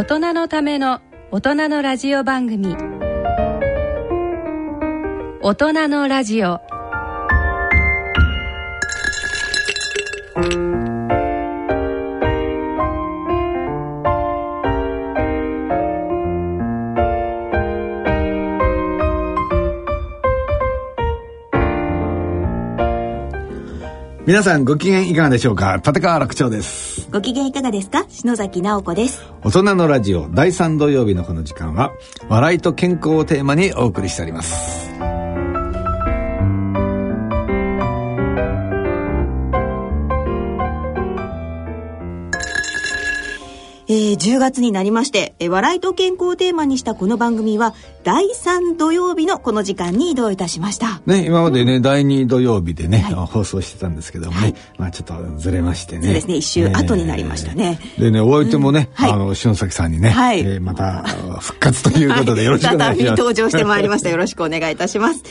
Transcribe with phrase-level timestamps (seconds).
[0.00, 2.74] 大人のための大人のラジオ番組。
[5.42, 6.58] 大人のラジオ。
[24.26, 25.76] 皆さんご機嫌いかがでしょうか？
[25.84, 26.99] 立川楽長です。
[27.12, 28.04] ご機嫌いかがですか？
[28.08, 29.22] 篠崎直子です。
[29.42, 31.92] 大人のラジオ第3土曜日のこの時間は
[32.28, 34.89] 笑いと健康をテーマにお送りしております。
[44.20, 47.74] 10月になりまして、えー、笑いと健康をテーマにしたこの番組は
[48.04, 51.00] 第3土曜日のこの時間に移動いたしました。
[51.06, 56.04] ね今までね、うん、第2土曜日でね、はい、放送してたんですけどもね、はい、まあちょっとずれましてね。
[56.04, 61.02] そうですね一週後になりましたね、えー、でねお相手もね、うん、あの篠崎さんにね、はい、えー、また
[61.40, 63.16] 復活ということでよろしくお願いします。
[63.16, 64.10] 再び登場してまいりました。
[64.10, 65.22] よろしくお願いいたします。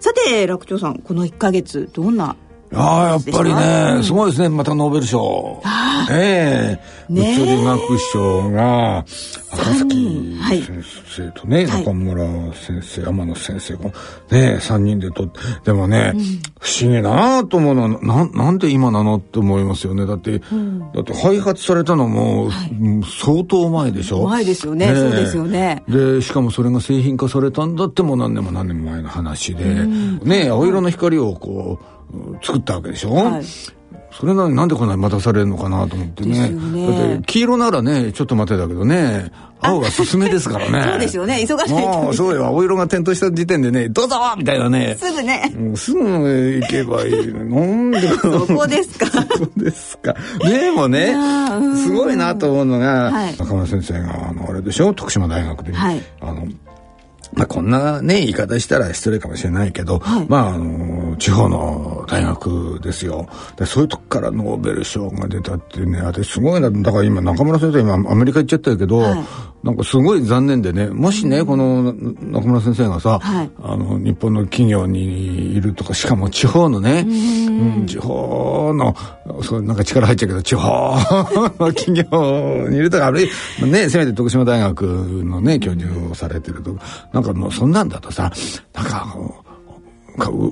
[0.00, 2.36] さて楽長さんこの1か月どんな
[2.76, 4.48] ああ、やっぱりね、すごいですね。
[4.48, 5.62] またノーベル賞。
[6.10, 7.04] ええ。
[7.08, 9.04] 物理学賞が、
[9.52, 13.90] 赤崎先生とね、中村先生、天野先生が、
[14.30, 16.14] ね、三人でとって、でもね、
[16.60, 20.06] 不思議だなと思うのは、な、なんで今なのって思いますよね。
[20.06, 20.46] だって、だ
[21.00, 22.50] って開発されたのも、
[23.22, 24.24] 相当前でしょ？
[24.24, 24.94] 前ですよね。
[24.94, 25.84] そうですよね。
[25.88, 29.64] で、しかもそれが製品化されたんだっても何年も何年も前の話で、
[30.24, 31.84] ね、青色の光をこう、
[32.42, 33.44] 作ったわけでしょ、はい、
[34.18, 36.48] それなのになんでこんなに待たされるのかなと思ってね。
[36.48, 40.82] ねだって黄色ならね、ちょっと待てだけどね、青がすすめですからね。
[40.88, 44.96] そうですよね、忙しいもう、そうよ、青色が点灯した時点でね、どうぞみたいなね。
[45.00, 45.52] すぐね。
[45.74, 49.06] すぐ行けばいいなんでそこですか。
[49.06, 50.14] そこですか。
[50.46, 51.16] でもね、
[51.76, 56.46] すごいなと思うのが、はい、中村先生が、あの、あれでしょ、徳島大学で、はい、あの、
[57.34, 63.28] まあ、こんなね、言い方したら失礼かもしれないけど、はい、まあ、あの、地方の大学ですよ。
[63.56, 69.24] で、そういうとこからノーベル賞が出たってね、私すごいな、だから今中村先生今アメリカ行っちゃったけど、はい、
[69.64, 78.94] なんかすごい残念でね、もしね、この中村先生がさ、はい、あの、日本の企業にいるとか、しかも地方のね、うん、地方の、
[79.42, 80.96] そう、なんか力入っちゃうけど、地方
[81.58, 83.28] の企業にいるとか、あるい
[83.60, 86.82] は、ね、せめて徳島大学のね、教授をされてるとか、
[87.24, 88.32] なんかもうそんなんだとさ、
[88.74, 89.16] なんか、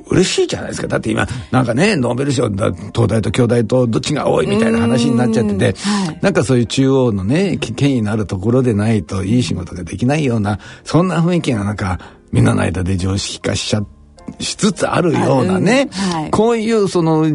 [0.09, 0.89] 嬉しいじゃないですか。
[0.89, 11.99] だって今、なんかね、ノーベル賞だ、東大と京大とどっちが多いみたいな話になっちゃってて、はい、なんかそういう中央のね、権威のあるところでないといい仕事ができないような、そんな雰囲気がなんか、
[12.33, 14.03] みんなの間で常識化しちゃって、
[14.39, 17.27] しつつあるようなね、はい、こういうその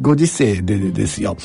[0.00, 1.36] ご時世でですよ、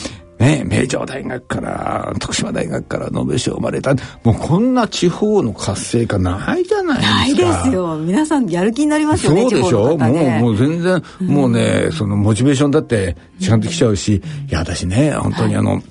[0.42, 3.94] ね、名城大学から、徳島大学からノーベル賞生まれた。
[4.24, 6.96] もうこんな地方の活性化ないじゃな
[7.28, 7.52] いですか。
[7.52, 7.98] ないですよ。
[7.98, 9.42] 皆さんやる気になりますよね。
[9.42, 14.16] そうでしょ、ね、もう、もう全然、もうね、そのモチベーションだって違ってきちゃうし、
[14.50, 15.84] いや、私ね、本当にあの、はい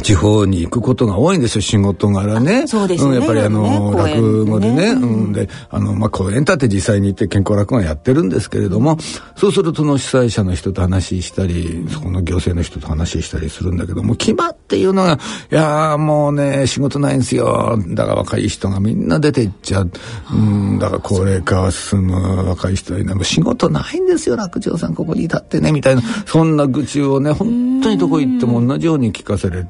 [0.00, 2.66] 地方に行くことが多いんですよ、仕事柄ね。
[2.66, 3.16] そうですね。
[3.16, 8.98] うん、やっぱりあの、ね、落語でね、うん、で、あの、まあ、公演だって実際に行って健康落語やってるんですけれども、
[9.36, 15.18] そうするとその主催者の人と話したり、そこの行政の人と話したりするんだけども、決まっていうのが、
[15.50, 17.78] いやもうね、仕事ないんですよ。
[17.88, 19.90] だから若い人がみんな出ていっちゃう。
[20.32, 29.66] うん、だから高齢化は進む若い人に、も仕事ないんですよ、楽長さんここに立ってね、みたいな、そんな愚痴をね、本当にどこ行っても同じように聞かせる。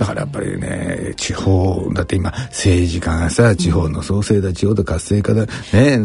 [0.00, 5.50] だからやっぱりね、地方、だって今、政治家がさ、地方の創生だ、地方と活性化だ、ね、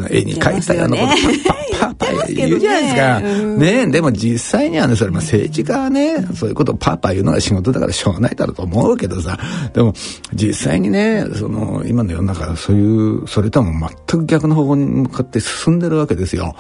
[0.09, 3.21] 絵に描いたようなこと、パッパッパ言うじゃないですか。
[3.21, 9.39] ね、でも実際にはね、それ、まあ政治家はね、そういうことをパッパ言うのが仕事だからしょうがないだろうと思うけどさ、
[9.73, 9.93] でも
[10.33, 16.53] 実際にね、その、今の世の中、そういう、それとはも全く逆の方向に向かって進んでるわけですよ。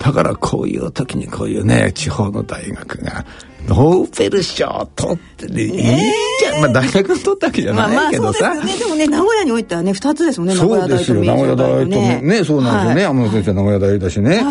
[0.00, 3.24] だからこういう時にこういうね、地方の大学が、
[3.68, 6.62] ノーベル賞取ってね、いいじゃん。
[6.62, 8.46] まあ大学取ったわけじゃないけどさ。
[8.46, 8.84] まあまあそうですね。
[8.84, 12.20] でもね、名古屋においてはね、二つですもんね、そうですよ、名古屋大とね。
[12.22, 13.20] ね、そうなんですよね。
[13.20, 14.42] 天野先生名古屋大だしね。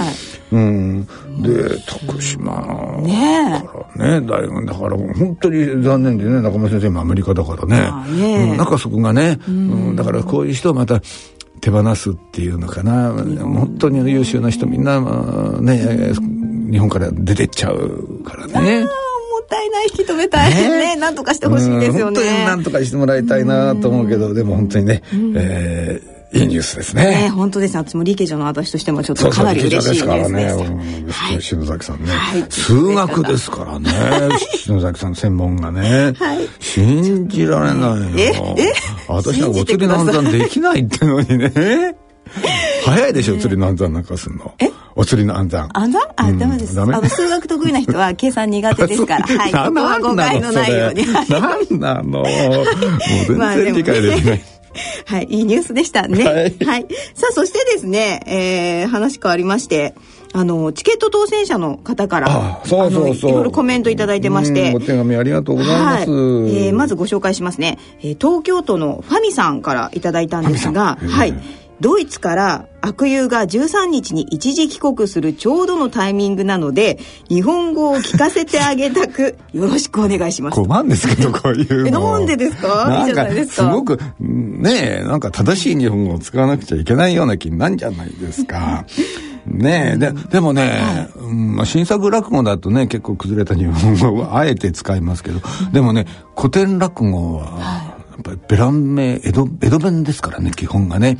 [0.51, 1.07] うん。
[1.41, 3.63] で、徳島ね
[3.95, 8.55] ね、大学だから本当に残念でね、中村先生もアメリカだからね。
[8.57, 9.39] なんかそこがね、
[9.95, 11.01] だからこういう人をまた、
[11.61, 15.01] 手放すっていうのかな、本当に優秀な人みんな、
[15.59, 16.13] ね、
[16.71, 18.85] 日本から出てっちゃうからね。
[19.49, 22.19] もったいない引き止めたいねねなんとかしてほしいですよね。
[22.19, 27.23] 本当になんとかしてもらいたいなと思うけど、でも本当にね、うん、えーいいニュースですね。
[27.23, 27.79] ね本当ですね。
[27.79, 30.53] 私も理系女の私としてもちょっとかなり嬉しいですからね。
[31.09, 33.89] はい、篠崎さんね、はい、数学ですからね。
[34.57, 36.13] 篠崎さん専門がね。
[36.19, 38.09] はい、信じられないよ。
[38.15, 38.73] ええ
[39.07, 41.95] 私はお釣りの暗算できないってのにね。
[42.85, 44.53] 早いでしょ、お釣りの暗算なんかすんの。
[44.59, 44.69] え
[44.99, 45.69] お釣りの暗算。
[45.71, 46.01] 暗算？
[46.17, 46.79] あ、うん、ダメです。
[46.79, 49.25] あの、数学得意な人は 計算苦手ですから。
[49.25, 49.51] はい。
[49.51, 51.05] ここは誤解のないように。
[51.69, 52.19] 何なの？
[52.19, 52.25] もう
[53.25, 54.41] 全然理解できない。
[55.05, 56.23] はい、いいニュースでしたね。
[56.25, 56.65] はい。
[56.65, 59.95] はい、さあ、そしてですね、えー、話変わりまして、
[60.33, 63.31] あの、チケット当選者の方から、あそうそうそう。
[63.31, 64.73] いろいろコメントいただいてまして。
[64.75, 66.11] お手紙ありがとうございます。
[66.11, 67.79] はい、えー、まずご紹介しますね。
[68.01, 71.33] えー、東京都のファミさんからいただいたんですが、はい。
[71.81, 76.99] ドイツから悪友が13日に一時帰国するちょうどのタイミングなので
[77.29, 80.55] 日本語を聞かせてあげたく よろしくお願いします。
[80.55, 82.11] 困るんですけどこういうの。
[82.13, 82.97] なんでですか？
[82.99, 83.63] いいじゃないですか。
[83.63, 88.85] すごくねえなんか正しい日本語を使わなくちゃいけないような気になんじゃないですか。
[89.47, 91.09] ねえ、で、でもね、はい。
[91.25, 95.39] うんまあ、新作落語だとね、結構崩れた日本語をあえて使いますけど、
[95.71, 96.05] でもね、
[96.37, 97.45] 古典落語は、
[98.11, 101.17] やっぱりベラン名、江戸、江戸弁ですからね、基本がね。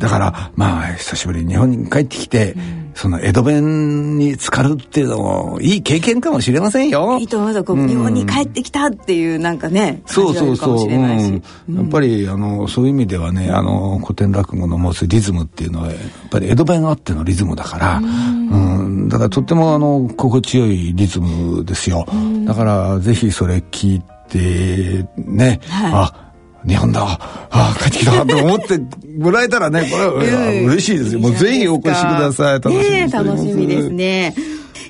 [0.00, 2.56] だから、まあ、久しぶりに日本に帰ってきて、
[2.94, 7.18] その江戸弁に浸かるっていうのもいい経験かもしれませんよ。
[7.18, 10.84] いいと思いますこう、うん、日本に帰ってきたっていうなんかね、そうそうそう。
[10.84, 11.42] うん、
[11.74, 15.96] やっぱりあのそういう意味ではね、あの古典落語の持つリズムっていうのはやっ
[16.30, 22.06] ぱり江戸弁あってのリズムだから、うん、だからとってもあの心地よいリズムですよ。
[22.46, 26.29] だからぜひそれ聞いてね、はい、あ
[26.66, 28.78] 日本だ、ああ、帰ってきたと思って
[29.18, 31.20] もらえたらね、これは 嬉しいですよ。
[31.20, 32.60] もうぜひお越しください。
[32.60, 34.34] 楽しみね楽しみですね。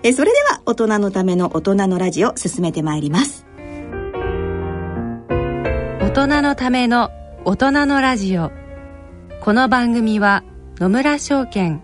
[0.02, 3.46] え、それでは、大人のための大人のラジオ、進めてまいります。
[6.00, 7.10] 大人のための
[7.44, 8.50] 大人のラジオ。
[9.40, 10.42] この番組は、
[10.78, 11.82] 野村証券、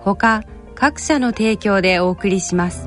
[0.00, 2.86] ほか各社の提供でお送りします。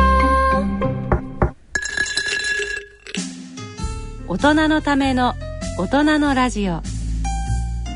[4.31, 5.35] 大人のための
[5.77, 6.81] 大人のラジオ。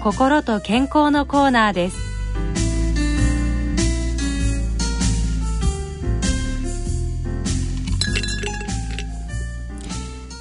[0.04, 1.98] 心と健康のコーナーです。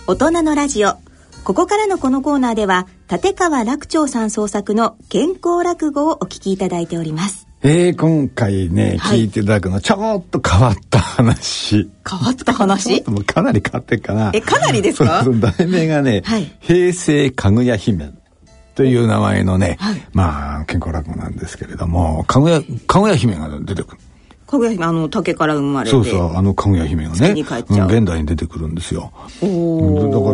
[0.09, 0.95] 大人のラジオ。
[1.45, 7.47] ここからのこのコーナーでは立川楽長さん創作の健康落語をお聞きいただいております。
[7.67, 11.91] えー、今回ね、はい、聞いていただくのはちょっと変わった話。
[12.07, 13.03] 変わった話？
[13.09, 14.33] もうかなり変わってるかな。
[14.35, 15.25] え、かなりですか？
[15.25, 18.13] 題名がね、はい、平成かぐや姫
[18.75, 23.99] という名前のね、はい、まあ、健康落語なんですけれども、かぐや、かぐや姫が出てくる。
[24.47, 25.91] かぐや姫、あの、竹から生まれて。
[25.91, 29.11] そうそう、あのかぐや姫がね、うん、現代に出てくるんですよ。
[29.41, 29.47] だか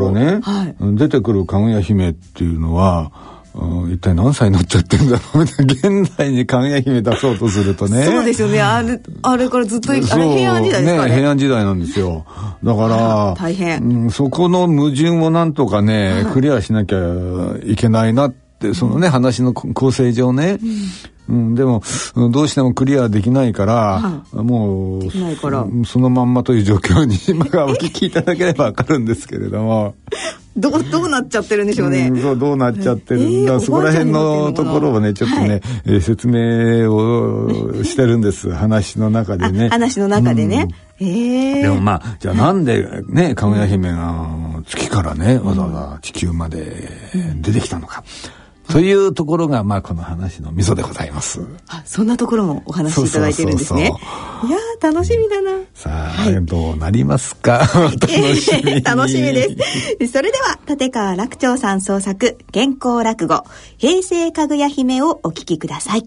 [0.04, 3.12] らね、はい、出てくるかぐや姫っていうのは、
[3.92, 5.74] 一体何歳になっちゃってんだろうみたいな。
[6.00, 8.04] 現代にかぐや姫出そうとするとね。
[8.04, 8.62] そうですよね。
[8.62, 10.16] あれあれからずっとあれ平
[10.54, 11.08] 安時代ですかね。
[11.08, 12.24] ね平安時代なんですよ。
[12.62, 16.98] だから 大変、うん、そこの矛盾をなんとかね、クリアしなきゃ
[17.64, 20.68] いけないなってそのね、話の構成上ね、うん、
[21.30, 21.82] でも、
[22.32, 29.94] どうしてもクリアできないから、はい、もう、そのまんまという状況に、 今がお聞きいただければわかるんですけれども。
[30.56, 32.08] どう、どうなっちゃってるんでしょうね。
[32.12, 33.52] うん、そう、どうなっちゃってるんだ。
[33.52, 38.50] えー、そこら辺のところをね、ちょっとね、はい、えー、説明をしてるんです。
[38.52, 39.68] 話の中でね。
[39.68, 40.66] 話の中でね。
[41.00, 44.26] うん、えー、でもまあ、じゃあなんでね、かぐや姫が
[44.66, 46.88] 月からね、わざわざ地球まで
[47.40, 48.02] 出てきたのか。
[48.70, 51.40] というところが、まあ、この話のミソでございます。
[51.68, 53.90] あ、そんなところもお話しいただいてるんですね。
[54.46, 55.58] いや楽しみだな。
[55.74, 57.58] さあ、はい、どうなりますか？
[58.00, 58.80] 楽しみ。
[58.84, 59.48] 楽しみで
[60.06, 60.12] す。
[60.12, 63.44] それでは、立川楽長さん創作、原稿落語、
[63.76, 66.00] 平成かぐや姫をお聞きください。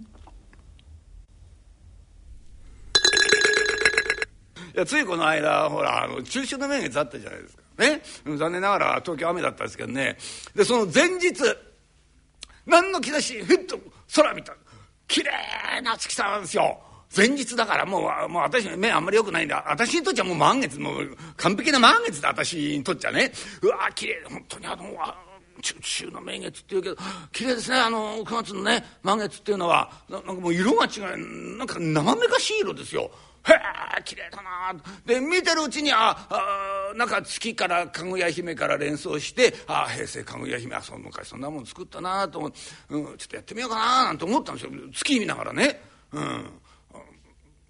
[4.75, 8.01] いやついこの間ほらあの中秋の名月あったじゃないですかね
[8.37, 10.17] 残念ながら東京雨だったんですけどね
[10.55, 11.33] でその前日
[12.65, 13.77] 何の兆しふっと
[14.15, 14.55] 空見た。
[15.07, 16.79] 綺麗な月さんですよ。
[17.15, 19.63] 前日だからもうもう私目あんまり良くないんだ。
[19.67, 22.29] 私にとっちゃもう満月もう完璧な満月だ。
[22.29, 23.31] 私にとっちゃね。
[23.61, 24.23] うわ綺麗。
[24.27, 24.83] 本当にあの
[25.61, 26.95] 中秋の名月っていうけど
[27.31, 27.77] 綺麗ですね。
[27.77, 29.91] あの9月のね満月っていうのは。
[30.09, 31.57] なんかもう色が違う。
[31.57, 33.11] なんか生めかしい色ですよ。
[33.45, 33.53] へ
[33.99, 34.73] え綺麗だな。
[35.05, 42.57] で見てるうちにああなんか月からかぐや姫から連想してあ平成かぐや姫あそ昔そんなもん作ったなと思って、
[42.89, 44.71] うん、ちょっとやってみようかななんて思ったんですよ。
[44.93, 45.81] 月見ながらね。
[46.11, 46.49] うん、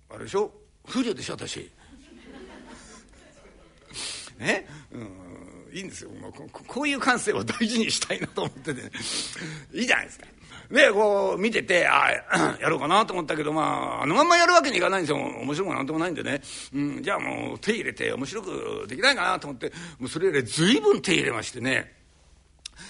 [0.09, 0.51] あれでしょ？
[0.85, 1.71] 不慮でしょ私。
[4.37, 5.09] ね、うん、
[5.71, 6.09] いいんですよ。
[6.33, 8.91] ここういう感性を大事にしたいなと思ってて、ね、
[9.73, 10.25] いいじゃないですか。
[10.73, 13.61] でこう見ててああ やろうかなと思ったけどま
[13.99, 15.17] ああのまんまやるわけにいかないんですよ。
[15.17, 16.41] 面白くなんともないんでね、
[16.73, 21.93] うん、じゃあもう手入れて面白くできないかなと思ってもうそれより随分手入れましてね。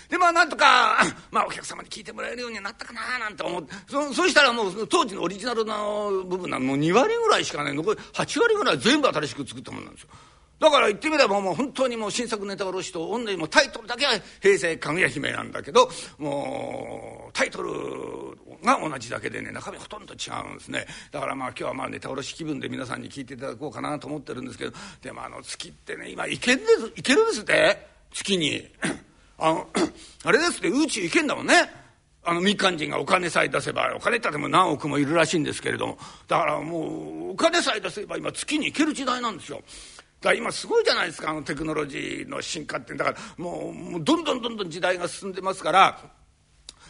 [0.10, 0.98] でまあなんとか、
[1.30, 10.10] まあ、お客様に聞いてもらえるようになったかななんて思ってそそしたらもう当時のオリジナルの部分なもう2割ぐらいしかね残り8割ぐらい全部新しく作ったものなんですよ。
[10.60, 17.72] だから言ってみればもう本当にもう新作ネタ卸しと同じもタイトルだけは「平成かぐや姫」なんだけどもうタイトル
[18.63, 20.88] が同じだけでね中身ほとんど違うんですね。
[21.12, 28.69] だからまあ今日はまあネタ卸し気分で皆さんに聞いていただこうかなと思ってるんですけどでもあの月ってね今行けるんです行けるんですって月に。
[29.39, 29.67] あの
[30.24, 31.69] あれですって宇宙行けんだもんね。
[32.24, 35.98] あの民間人がお金さえ出せばお金ってでも何億もいるらしいんですけれども。
[36.29, 39.62] だからもうお金さえ出せば今月に行ける時代なんですよ。
[40.24, 46.00] だ今すごいじゃないですかあのテクノロジーの進化ってだからもうもうどんどんどんどん時代が進んでますから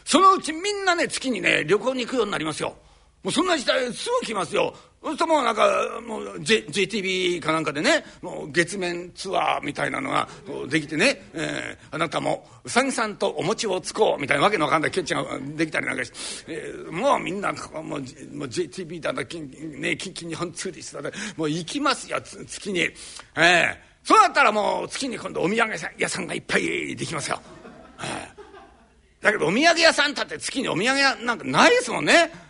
[0.04, 2.76] そのうちみんなね月にね旅行に行くようになりますよ。
[3.24, 4.74] もうそんな時代すぐ来ますよ。
[5.02, 5.68] そうするともうなんか
[6.06, 10.28] もう、JTB かなんかでねもう月面ツアーみたいなのが
[10.68, 15.24] できてね、えー、あなたもうさぎさんとお餅をつこうみたいなわけのわかんないキャッチが
[15.56, 16.16] できたりなんかして、
[16.48, 22.80] えー、もうみんなもうもう JTB だな近,、ね、近畿日本ツーリストだもう行きますよ月に。
[22.80, 27.40] えー、そうなったらもう月に今度お土産屋さんがいっぱいできますよ。
[29.20, 32.43] だけどお土産屋さんたって月にお土産屋なんかないですもんね。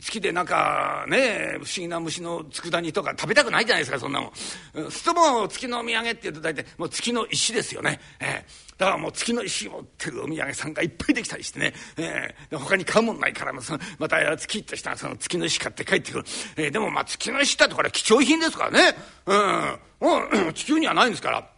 [0.00, 4.90] 月でなんかね不思議な虫の佃煮とか食べたくないじゃないですかそんなもん。
[4.90, 8.00] すとも月のお土産って言うと大体もう月の石ですよね。
[8.20, 16.24] えー、だからもう月の石を持ってるお土産さんがいっぱいできたりしてね、えー、他に買うもんないからそのまた月としたらその月の石買って帰ってくる、
[16.56, 18.96] えー、でもまあ月の石だとこれ貴重品ですからね、
[19.26, 21.57] うん、もう地球にはないんですから。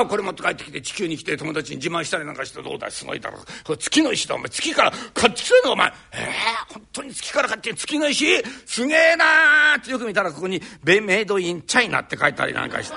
[0.00, 4.34] あこれ持って帰ってきて地球に来て友達に自慢したりなんかしてどうだすごいだろこれ月の石だ。
[4.34, 5.88] お前月から買ってきたのお前。
[5.88, 8.26] ええー、本当に月から買って月の石？
[8.66, 12.96] すげえなーってよく見たらここに「ベメイドインチャイナ」って書いたりなんかして。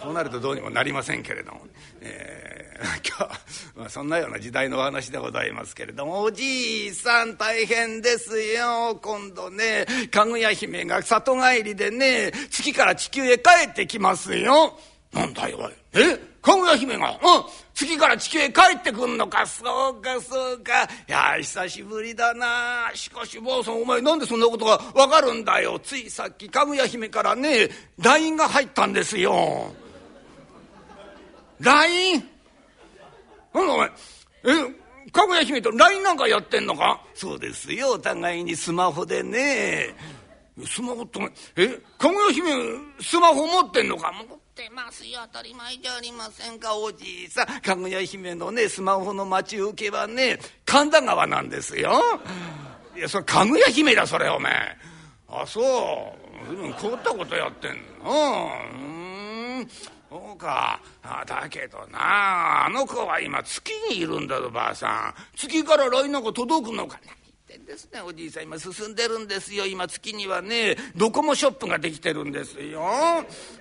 [0.00, 1.60] こうなるとどうにもなりませんけれども、
[2.00, 2.59] えー、
[3.06, 3.30] 今日は、
[3.76, 8.98] まあ、そんなような時代のお話でございますけれどもおじいさん大変ですよ。
[9.02, 14.78] 今度ねかぐや姫が里帰りでね月から地球へ帰ってきますよ。
[15.12, 15.72] なんだよおい。
[15.92, 16.30] え？
[16.40, 17.18] かぐや姫が、うん、
[17.74, 19.46] 月から地球へ帰ってくんのか。
[19.46, 20.84] そうかそうか。
[20.84, 22.90] いや久しぶりだな。
[22.94, 25.78] しかしばあさんお前なんでそんなことが分かるんだよ。
[25.80, 27.68] ついさっきかぐや姫からね
[27.98, 29.74] LINE が入ったんですよ。
[31.60, 32.29] LINE?
[33.54, 33.90] なんだお前
[34.44, 37.02] えかぐや姫と LINE なんかやってんのか？
[37.14, 39.94] そうですよお互いにスマホでね。
[40.66, 41.20] スマホって
[41.56, 42.50] えかぐや姫
[43.00, 44.12] スマホ持ってんのか？
[44.12, 46.76] 持ってますよ当たり前じゃありませんか？
[46.76, 52.00] おじいさんかぐや姫のねスマホの待ち受けはね神田川なんですよ。
[52.94, 54.52] いやそれかぐや姫だそれお前。
[55.28, 55.64] あそう。
[56.48, 58.50] 随分凍ったことやってんの。
[58.74, 59.68] うん
[60.40, 60.80] か。
[61.26, 65.36] だけどなあの子は今月にいるんだぞばあさん。
[65.36, 66.98] 月から LINE なんか届くのか。
[67.04, 67.14] 何
[67.48, 68.44] 言ってですねおじいさん。
[68.44, 69.66] 今進んでるんですよ。
[69.66, 72.80] 今月にはねドコモショップができてるんですよ、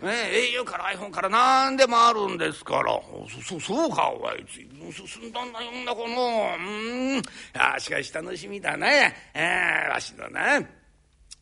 [0.01, 2.99] ね、au から iPhone から何でもあるんですから。
[3.45, 7.21] そそうかおい随分進んだんだよんなこのうん。
[7.53, 9.15] あしかし楽しみだね。
[9.33, 10.78] えー、わしのな。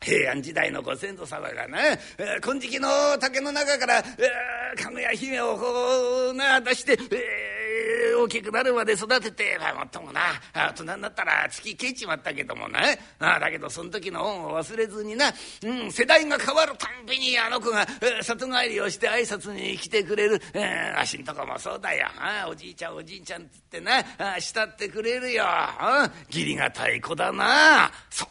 [0.00, 1.78] 平安時代のご先祖様がな、
[2.40, 10.20] 金色の竹の中から、えー、かぐや姫をこうな出して、えー、大きくなるまで育てて、まあ、もっともな
[10.54, 12.80] 大人になったら月消えちまったけどもな
[13.18, 15.32] あだけどその時の恩を忘れずにな、
[15.64, 17.86] うん、世代が変わるたんびにあの子が、
[18.22, 24.04] 里帰りをして挨拶に来てくれる、えー、あしんとこもそうだよあおじいちゃんおじいちゃんっつってな
[24.38, 25.44] 慕ってくれるよ
[26.28, 28.28] 義理がたい子だなそう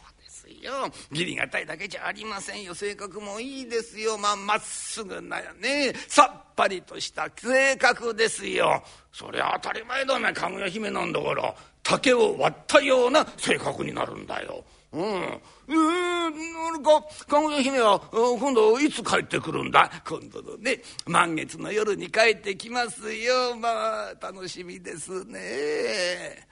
[0.62, 14.62] よ義理がたいだけじゃありませんよ性格もいいですよまあまっすぐなねさっぱりとした性格ですよそりゃ当たり前だお前かぐや姫なんだから竹を割ったような性格になるんだよ。
[14.92, 15.02] うん。
[15.04, 19.90] えー、なんか、かぐや姫は、今度いつ帰ってくるんだ？
[20.06, 23.56] 今度のね、満月の夜に帰ってきますよ。
[23.56, 26.46] まあ、楽しみですね。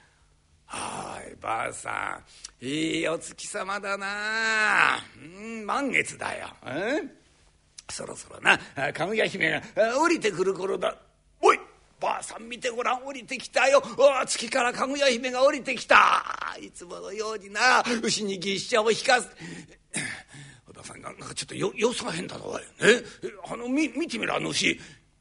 [0.67, 2.21] はいばあさ
[2.61, 2.65] ん。
[2.65, 4.99] いいお月様だな。
[5.15, 6.49] うん満月だよ、
[7.89, 8.59] そろそろな
[8.93, 9.61] かぐや姫が
[9.99, 10.95] 降りてくる頃だ。
[11.41, 11.59] おい
[11.99, 13.81] ばあさん見てごらん降りてきたよ。
[14.25, 16.23] 月からかぐや姫が降りてきた。
[16.61, 17.83] いつものようにな。
[18.03, 19.29] 牛に牛車を引かす。
[20.67, 22.61] 小田さんなんかちょっとよ様子が変だなおい。
[22.81, 23.03] え
[23.49, 24.77] あのみ見てみろあの牛。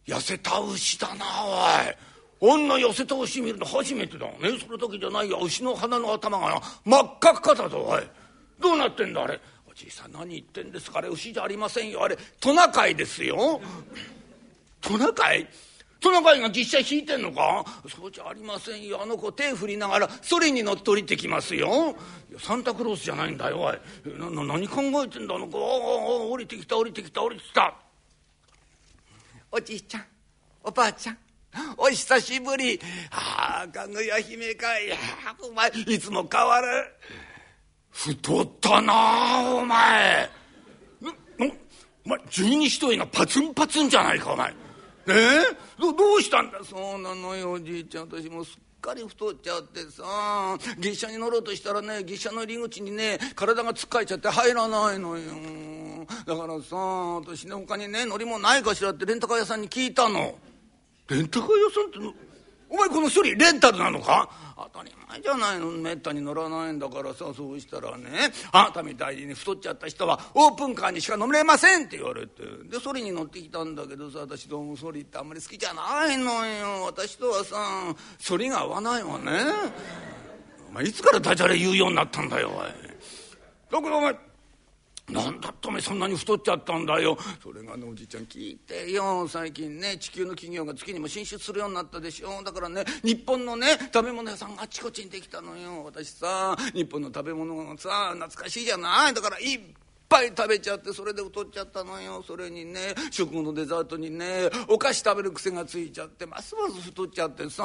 [0.07, 1.97] 痩せた牛だなおい。
[2.41, 4.27] 女痩せた牛見るの初めてだ。
[4.27, 8.03] ねその時じゃないよ牛の鼻の頭が真っ赤っかだぞおい。
[8.61, 9.41] どうなってんだあれ。
[9.71, 11.09] おじいさん何言ってんですかあれ。
[11.09, 12.03] 牛じゃありませんよ。
[12.05, 13.61] あれトナカイですよ。
[14.81, 15.49] トナカイ？
[15.99, 17.65] トナカイがぎっしゃ引いてんのか？
[17.89, 19.03] そうじゃありませんよ。
[19.03, 21.97] あの子手振りながらそれに乗って降りてきますよ。
[22.39, 24.19] サンタクロースじゃないんだよおい。
[24.19, 25.59] なな何考えてんだあの子。
[26.31, 27.75] 降りてきた降りてきた降りてきた。
[29.51, 30.05] おじいちゃん
[30.63, 31.19] おばあちゃん。
[31.77, 32.81] お久しぶり。
[33.11, 34.93] ああ、かぐや姫かい。
[35.49, 36.67] お前、いつも変わる。
[37.91, 40.29] 太ったなお前。
[42.05, 44.55] お前、十二一人がパツンパツンじゃないか、お前。
[45.09, 45.13] え？
[45.13, 46.59] ー、どどうしたんだ？
[46.65, 48.09] そうなのよ、おじいちゃん。
[48.09, 50.05] 私もすっかり太っちゃってさ
[50.79, 55.25] 月謝に乗ろうとしたらね月謝の入り口にね体がつっかえちゃって入らないのよ
[56.25, 60.39] だからさ私ね他にね乗り物ないかしらってレンタカー屋さんに聞いたの。
[61.09, 62.19] レンタカー屋さんって
[62.69, 64.29] お前この一人レンタルなのか？
[64.73, 65.71] 当たり前じゃないの。
[65.71, 68.09] めったに乗らないんだからさそうしたらね。
[68.51, 72.43] あなたみたいに太っちゃった人はオープンカーにしか乗れませんって言われて。
[72.69, 76.87] でそれに乗ってきたんだけどさ私どうもソリってあんまり好きじゃないのよ。
[76.87, 77.57] 私とはさ
[78.19, 79.31] そりが合わないわね。
[80.71, 82.67] お前いつからダジャレ言うようになったんだよおい。
[83.71, 84.17] だからお前
[85.09, 87.17] なんだってお前そんなに太っちゃったんだよ。
[87.41, 89.29] それがねおじいちゃん聞いてよ。
[89.29, 92.43] 最近ね地球の企業が月にも進出するようになったでしょ。
[92.43, 95.85] だからね日本のね食べ物屋さんがあちこちにできたのよ。
[95.85, 99.15] 私さ日本の食べ物がさ懐かしいじゃない。
[99.15, 99.61] だからいっ
[100.09, 102.25] ぱい食べちゃってそれで太っちゃったのよ。
[102.27, 102.81] それにね
[103.13, 107.65] 食後のデザートにねお菓子食べる癖がついちゃってますます太っちゃってさ。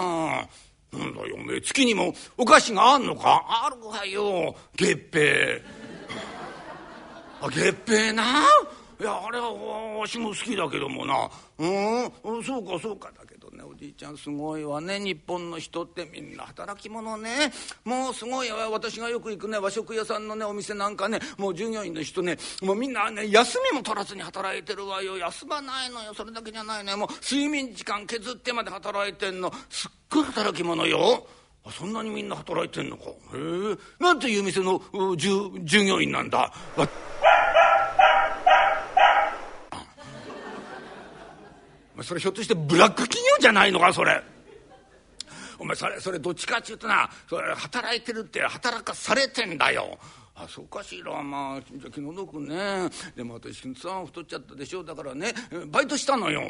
[0.93, 1.61] なんだよおめえ。
[1.61, 3.43] 月にもお菓子があんのか？
[3.47, 4.55] あるわよ。
[4.75, 5.63] 月餅。
[5.65, 5.80] あ
[7.49, 8.43] 月餅な？
[8.99, 11.27] いやあれはわしも好きだけどもな。
[11.57, 12.43] うん？
[12.43, 13.11] そうかそうか。
[13.19, 14.99] だけどねおじいちゃんすごいわね。
[14.99, 17.51] 日本の人ってみんな働き者ね。
[17.83, 21.19] もうすごいわ私がよく行くね和食屋さんのねお店なんかね。
[21.39, 22.37] もう従業員の人ね。
[22.61, 25.17] もうみんなね休みも取らずに働いてるわよ。
[25.17, 26.13] 休まないのよ。
[26.13, 29.51] それだけじゃないねもう睡眠時間削ってまで働いてんの。
[29.67, 31.25] すっごい働き者よ。
[31.71, 33.05] そんなにみんな働いてんのか。
[33.05, 33.77] へえ。
[33.99, 34.79] なんていう店の
[35.15, 35.49] 従
[35.85, 36.53] 業員なんだ？
[42.03, 44.21] それひょっとしてブラック企業じゃないのかそれ。
[45.59, 49.97] お前それそれどっちかっちゅうとなそれ働いてるって働かされてんだよ。
[50.33, 51.21] あそうかしら。
[51.21, 52.89] まあじゃ気の毒ね。
[53.15, 54.83] でも私さ太っちゃったでしょ。
[54.83, 55.33] だからね
[55.67, 56.41] バイトしたのよ。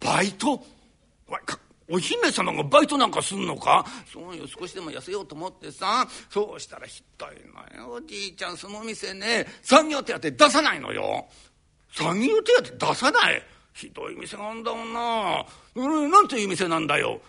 [0.00, 0.62] バイト？
[1.88, 3.86] お姫様がバイトなんかすんのか？
[4.12, 6.06] そうよ少しでも痩せようと思ってさ。
[6.28, 7.30] そうしたらひどい
[7.78, 7.92] のよ。
[7.92, 11.26] おじいちゃんその店ね産業手当出さないのよ。
[11.94, 13.42] 産業手当出さない。
[13.76, 15.44] ひどい店があんだもんな。
[16.08, 17.20] なんていう店なんだよ。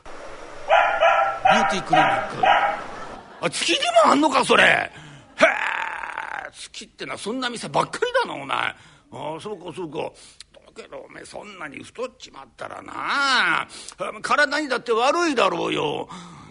[1.44, 2.36] ビューティークリニック。
[3.42, 4.64] あ月でもあんのかそれ。
[4.64, 4.90] へえ
[6.54, 8.58] 月ってのはそんな店ばっかりだなお前。
[8.58, 8.76] あ
[9.12, 9.98] あそうかそうか。
[10.78, 13.68] だけどおめそんなに太っちまったらな。
[14.22, 16.08] 体にだって悪いだろうよ。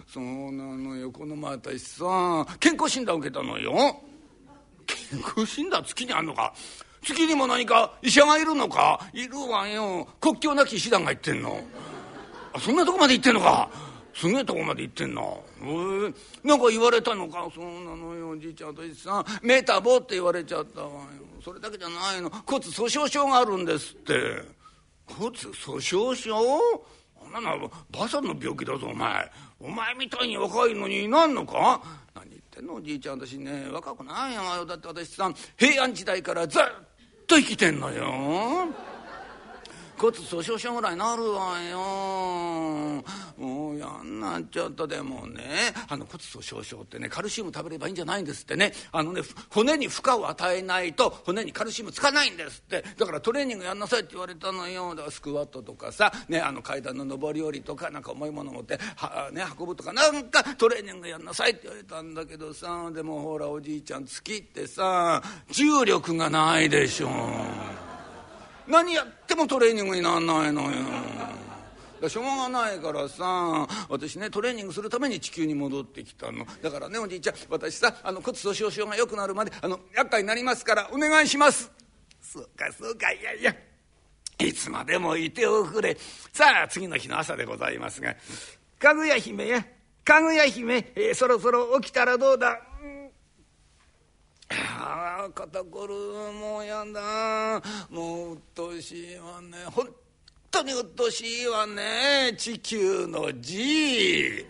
[0.07, 3.99] そうなのよこの前私さ健康診断受けたのよ。
[4.85, 6.53] 健康診断月にあんのか。
[7.03, 8.99] 月にも何か医者がいるのか？
[9.13, 10.07] いるわよ。
[10.19, 11.59] 国境なき医師団が言ってんの。
[12.53, 13.69] あそんなとこまで行ってんのか？
[14.13, 15.21] すげえとこまで行ってんな。
[15.21, 15.65] え。
[15.65, 17.47] ー、なんか言われたのか？
[17.53, 18.29] そうなのよ。
[18.29, 19.25] おじいちゃんとさん。
[19.43, 21.01] メタボって言われちゃったわよ。
[21.45, 22.29] それだけじゃないの。
[22.29, 24.13] 骨粗しょう症があるんですって。
[25.05, 26.33] 骨粗しょう症？
[27.21, 29.31] そんなのばさんの病気だぞお前。
[29.59, 31.81] お前みたいに若いのになんのか？
[32.15, 32.73] 何言ってんの？
[32.75, 34.65] おじいちゃん私ね若くないよ。
[34.65, 36.63] だって私さ平安時代からずっ
[37.27, 38.69] と生きてんのよ。
[39.97, 43.03] 骨粗しょう症ぐらいなるわよ。
[43.37, 45.43] もうやんなっちゃったでもね。
[45.89, 48.73] あの骨粗しょう症ってねカルシウム食べればいいんじゃないんですってね。
[48.91, 52.83] あのね骨に負荷を与えないと骨にカルシウムつかないんですって。
[52.97, 54.91] だからトレーニングやんなさいって言われたのよ。
[54.91, 62.91] だからスクワットとかさ、ね、あの階段の上り下りとかなんか重いもの持っては、ね、運ぶとかなんかトレーニングやんなさいって言われたんだけどさ。
[62.93, 67.09] でもほらおじいちゃん月ってさ重力がないでしょ。
[68.67, 70.77] 何やってもトレーニングになんないのよ。
[72.07, 76.45] しょうがないからさ私ねトレーニングするために地球に戻ってきたの。
[76.61, 81.71] だからねおじいちゃん私さあの骨粗しょう症が良くなるまであの厄介になりますからお願いします。
[82.21, 83.55] そうかそうかいやいや。
[84.39, 85.97] いつまでもいておくれ。
[86.31, 88.15] さあ次の日の朝でございますが
[88.77, 89.65] 「かぐや姫や
[90.05, 92.61] かぐや姫、えー、そろそろ起きたらどうだ？
[94.49, 95.93] ああ肩こる
[96.33, 99.57] もうやだもううっとうしいわね。
[99.71, 99.87] 本
[100.49, 102.33] 当にうっとうしいわね。
[102.37, 104.45] 地球の字。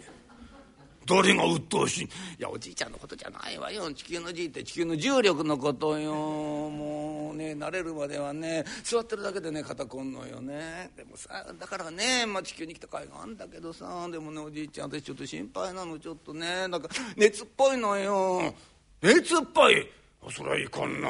[1.07, 2.03] 誰がうっとうしい？
[2.03, 3.89] いやおじいちゃんのことじゃないわよ。
[3.93, 6.13] 地球の字って地球の重力のことよ。
[6.13, 10.91] もうね慣れるまではね座ってるだけでね肩こんのよね。
[10.97, 14.07] でもさだからね、まあ、地球に来た甲斐があんだけどさ。
[14.11, 16.67] でもねおじいちゃん私ちょっと心配なのちょっとね。
[16.67, 18.53] なんか熱っぽいのよ。
[19.01, 19.87] 熱っぽい。
[20.29, 21.09] そりゃいかんな。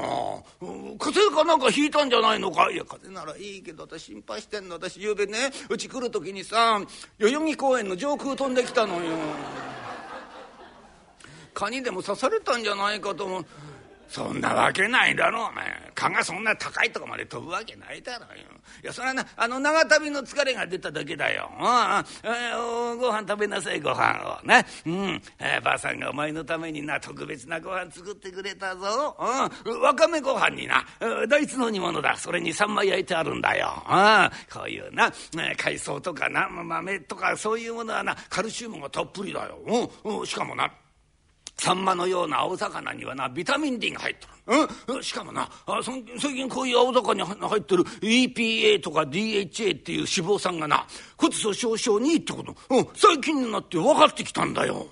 [0.99, 2.69] 風邪かなんかひいたんじゃないのか。
[2.69, 4.75] いや風邪ならいいけど私心配してんの。
[4.75, 6.79] 私ゆうべねうち来る時にさ
[7.17, 9.15] 代々木公園の上空飛んできたのよ。
[11.55, 13.45] 蚊にでも刺されたんじゃないかと思う。
[14.07, 15.91] そんなわけないだろお前。
[15.95, 18.43] 蚊がそんな高いとこまで飛ぶわけないだろよ。
[18.83, 21.49] いやそれはなあの長旅の疲れが出ただけだよ。
[21.59, 24.47] うん、えー、ご飯食べなさいご飯を。
[24.47, 24.65] ね。
[24.85, 29.15] うん、えー、ばあさんがお前のためにな特別なご飯作ってくれたぞ。
[29.65, 29.81] うん。
[29.81, 30.85] わかめご飯にな。
[31.27, 32.15] 大豆の煮物だ。
[32.17, 33.83] それに三枚焼いてあるんだよ。
[33.89, 34.29] うん。
[34.51, 35.11] こういうな
[35.57, 39.89] 海藻とかな豆とかそういうものはなカルシウムがたっぷりだよ。
[40.03, 40.25] うん。
[40.25, 40.71] しかもな
[41.59, 50.85] サンマのような青魚にはなビタミン D が入ってる、うん、しかもなあそ最近こういう青魚に入ってる EPA とか DHA っていう脂肪酸がな
[51.17, 54.87] 骨粗しょう症にいいってこと、うん、最近になって分かってきたんだよ。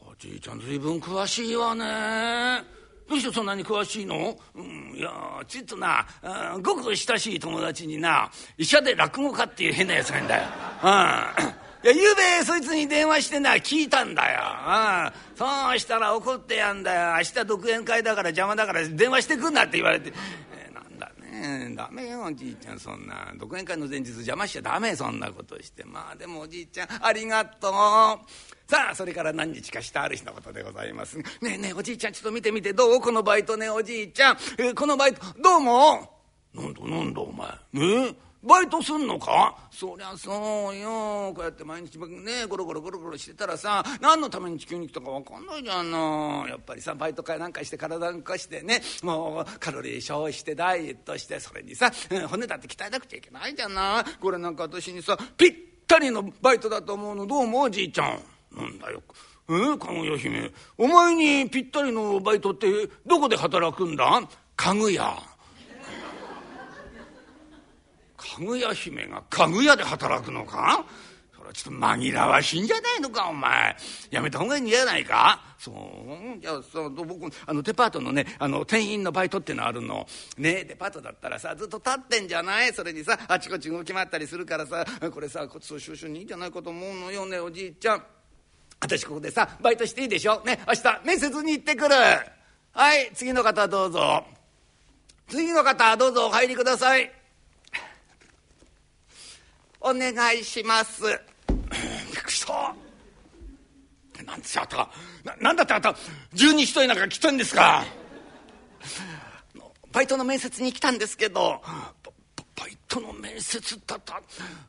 [0.00, 2.64] おじいちゃん随分詳しいわね。
[3.08, 5.10] どうしてそんなに詳しいの、うん、いや
[5.46, 6.06] ちょっとな、
[6.54, 10.48] うん、ごく親しい友達にな医者で落語家っていう変なやつがいるんだよ。
[10.82, 14.40] うんいや、ゆうべそいつに電話してな、聞いたんだよ。
[14.40, 15.36] うん。
[15.36, 17.16] そうしたら怒ってやんだよ。
[17.16, 20.10] 明日独演会だから邪魔だから電話してくんなって言われて。
[20.66, 21.74] え、なんだね。
[21.76, 23.34] ダメよ、おじいちゃん、そんな。
[23.36, 25.84] 独演会の前日邪魔しちゃダメ、そんなことして。
[25.84, 27.72] まあ、でもおじいちゃん、ありがとう。
[27.72, 31.18] さあ、それから何日かしたある日のことでございます。
[31.18, 33.00] ねえねえ、おじいちゃん、ちょっと見てみて、どう？
[33.02, 34.38] このバイトね、おじいちゃん。
[34.56, 36.08] えー、このバイト、どうも
[36.54, 37.46] なんだ、なんだ、お前。
[37.74, 37.78] え？
[37.78, 38.16] ー
[38.46, 39.56] バイトすんのか？
[39.70, 41.32] そりゃそうよ。
[41.34, 51.90] こうやって毎日ねゴロゴロゴロゴロしてたらさ何のために地球に来たか分かんないじゃんのやっぱりさバイトかなんかして体動かしてねもうカロリー消費してダイエットしてそれにさ
[52.28, 54.04] 骨だって鍛えなくちゃいけないじゃんな。
[54.20, 55.52] これなんか私にさぴっ
[55.86, 57.62] たりのバイトだと思うのどう思う？
[57.66, 58.20] おじいちゃん。
[58.56, 59.02] なんだよ。
[59.48, 60.50] えー、かぐや姫。
[60.78, 62.66] お前にぴったりのバイトって
[63.06, 64.22] どこで働くんだ？
[64.56, 65.16] かぐや。
[68.34, 70.84] かぐや姫がかぐやで働くのか？
[71.36, 73.76] それはちょっと紛らわしいんじゃないのかお前。
[74.10, 75.40] やめた方がいいんじゃないか？
[75.58, 80.06] そうじゃあさ僕あのデパートのねあの店員のバイトってのあるの。
[80.36, 82.72] ねデパートだったらさずっと立ってんじゃない？
[82.72, 84.84] それにさあちこち動き回ったりするからさ。
[85.12, 88.02] これさ骨粗しょう症にいいんじゃないかと思うのよねおじいちゃん。
[88.80, 90.42] 私ここでさバイトしていいでしょ？
[90.44, 91.94] ね明日面接に行ってくる。
[91.94, 94.24] はい次の方どうぞ。
[95.28, 97.10] 次の方どうぞお入りください。
[99.84, 101.02] お願いします。
[101.02, 101.12] びっ
[102.22, 102.74] くりした。
[104.24, 104.76] なんですよ、あた
[105.24, 105.36] な。
[105.36, 105.94] なんだってあんた、
[106.32, 107.84] 十二人なんか来てんですか。
[109.92, 111.60] バイトの面接に来たんですけど、
[112.56, 114.22] バイトの面接だった。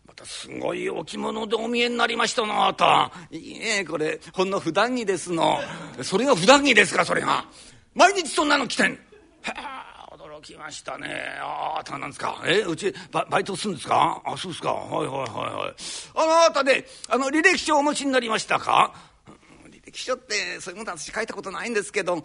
[0.06, 4.19] またすごいお着物でお見えになりましたなあたいいえこれ。
[4.34, 5.60] ほんの普段着ですの。
[6.01, 7.45] それが普段着ですかそれが。
[7.93, 8.91] 毎日そんなの着てん。
[8.91, 8.97] へ
[9.47, 9.85] え
[10.45, 11.38] きましたね。
[11.41, 12.43] ああ、なんですか？
[12.45, 14.21] え、うちバ、バイトするんですか？
[14.23, 14.73] あ、そうですか。
[14.73, 15.75] はいはいはいはい。
[16.15, 18.93] あなたで、あの、履歴書をお持ちになりましたか？
[19.67, 22.23] 履歴書って、そういうものは私書いたことないんですけど、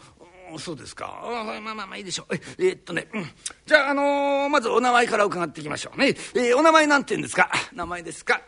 [0.59, 1.21] そうですか。
[1.23, 2.35] あまあまあまあいいでしょう。
[2.35, 3.31] ええー、っとね、うん、
[3.67, 6.09] じゃあ、あのー、まずお名前から伺っていきましょうね。
[6.09, 7.51] えー、お名前なんて言うんですか？
[7.73, 8.43] 名前ですか？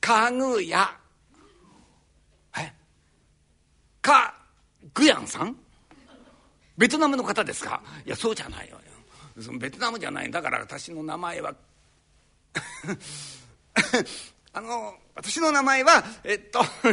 [0.00, 0.96] かぐや
[2.56, 2.72] え？
[4.00, 4.34] か
[4.94, 5.56] ぐやんさん？
[6.78, 7.82] ベトナムの方ですか？
[8.06, 8.79] いやそうじゃないよ
[9.58, 11.54] ベトナムじゃないだから私の名前は
[14.52, 16.60] あの私の名前はえっと、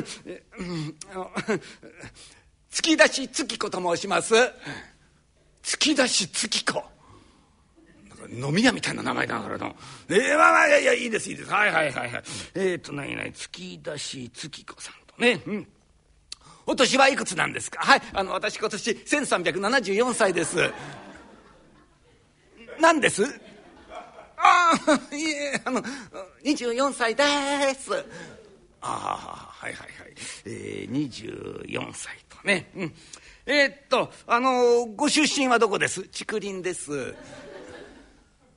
[2.69, 4.33] 月出し月子と申します
[5.63, 6.83] 月出し月子
[8.29, 9.75] 飲み屋みたいな名前だからの。
[10.09, 11.51] えー、まあまあいやいやいいですいいです。
[11.51, 12.23] はいはいはいはい。
[12.55, 15.41] えっ、ー、と何々月出し月子さんとね。
[15.45, 15.67] うん。
[16.65, 17.79] お年はいくつなんですか？
[17.79, 20.57] はいあの私今年1374歳です
[22.79, 23.23] 何です？
[24.39, 24.71] あ
[25.11, 25.81] あいえあの
[26.43, 27.23] 24歳で
[27.73, 27.91] す。
[28.81, 30.13] ああはいはいはい。
[30.45, 31.09] えー、
[31.65, 32.69] 24歳とね。
[32.75, 32.93] うん。
[33.45, 36.03] えー、っとあのご出身はどこです？
[36.09, 37.15] 竹林です。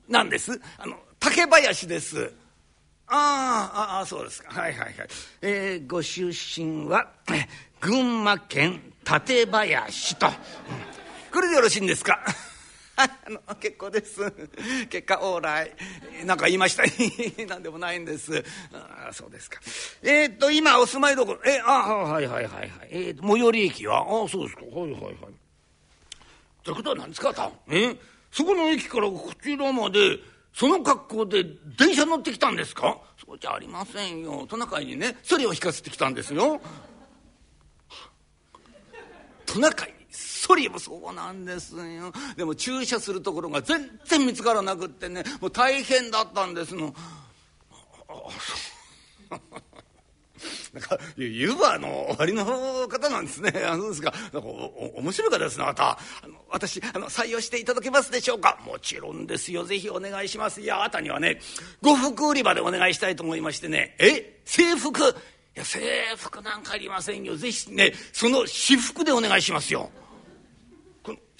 [0.07, 0.61] 何です？
[0.77, 2.31] あの竹林です。
[3.07, 4.49] ああそうですか。
[4.61, 4.93] はいはいはい。
[5.41, 7.11] えー、ご出身は
[7.79, 10.33] 群馬県館林と、うん、
[11.33, 12.19] これでよろしいんですか？
[13.03, 14.31] あの結構です。
[14.89, 15.73] 結果オーライ。
[16.25, 16.83] なんか言いました。
[17.47, 18.43] 何でもないんです。
[18.73, 19.59] あそうですか。
[20.01, 21.41] えー、っと今お住まいどころ。
[21.45, 22.69] えあはいはいはいはい。
[22.89, 24.01] えー、最寄り駅は？
[24.01, 24.63] あそうですか。
[24.65, 25.13] はいはいはい。
[26.63, 27.95] ということは何ですかとえ？
[28.31, 30.19] そこの駅からこちらまで
[30.53, 31.43] その格好で
[31.77, 32.97] 電車乗ってきたんですか？
[33.25, 34.45] そうじゃありませんよ。
[34.47, 36.61] トナカイにねそれを引かせてきたんですよ。
[39.45, 39.93] トナカイ。
[40.41, 46.93] にソリもそうなんですよでも駐車するところが全然見つからなくってねもう大変だったんですの。
[50.73, 52.43] なんかユーバーの終わりの
[52.87, 53.53] 方なんですね。
[53.67, 54.13] あのですか。
[54.33, 55.99] なんかお面白い方ですね、また。
[56.23, 58.57] あの私あの採用していただけますでしょうか？
[58.65, 59.63] もちろんですよ。
[59.65, 60.61] ぜひお願いします。
[60.61, 61.39] いやあなたにはね、
[61.81, 63.95] 呉服売り場でお願いしたいと思いましてね。
[63.99, 64.41] え？
[64.45, 65.01] 制服？
[65.01, 65.13] い
[65.55, 67.35] や制服なんかいりませんよ。
[67.35, 69.91] ぜひね、その私服でお願いしますよ。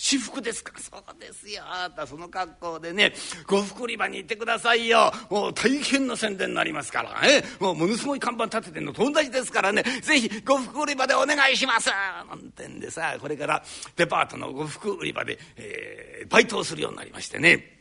[0.03, 0.73] 私服ですか？
[0.79, 1.61] そうですよ。
[1.63, 3.13] あなたその格好でね
[3.45, 5.11] 呉服売り場に行ってくださいよ。
[5.29, 7.21] もう大変な宣伝になりますから。
[7.21, 9.83] ねもうものすごい看板立ててんのと同じですからね。
[10.01, 11.91] ぜひ呉服売り場でお願いします。
[11.91, 13.63] なんてんでさこれから
[13.95, 17.77] デパートの呉服売り場で、えー、バイトをするようになりましてね。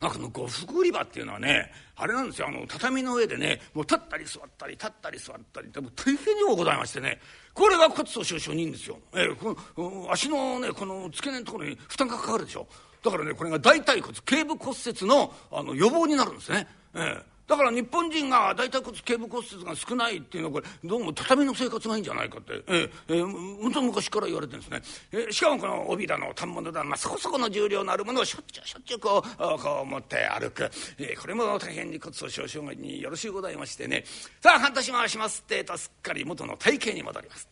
[0.00, 2.48] なんかこの呉服売り場っていうのはねあれなんですよ。
[2.48, 7.20] あの畳の上でねもう立ったり座ったり立ったり座ったりってもう大変にもございましてね。
[7.54, 12.68] これが骨粗しょう症人ですよ、えー、この足のねこの付け根のところに負担がかかるでしょ。
[13.04, 16.68] だからねこれが大腿骨頸部骨折のあの予防になるんですね。
[16.94, 24.82] えーだから日本人が大腿骨頸部骨折が少ないっていうのはこれどうも畳の生活がいいんじゃないかって、えーえー、本当昔から言われてるんですね、
[25.12, 34.04] えー、しかもこの帯だの反物だの、まあ、そこそこの重量のあるものをしょっちゅうしょっちゅうこうこう持って歩く、えー、これも大変に骨粗しょう症によろしゅうございましてね。
[34.42, 37.48] さあ半年回しますってえとすっかり元の体型に戻ります。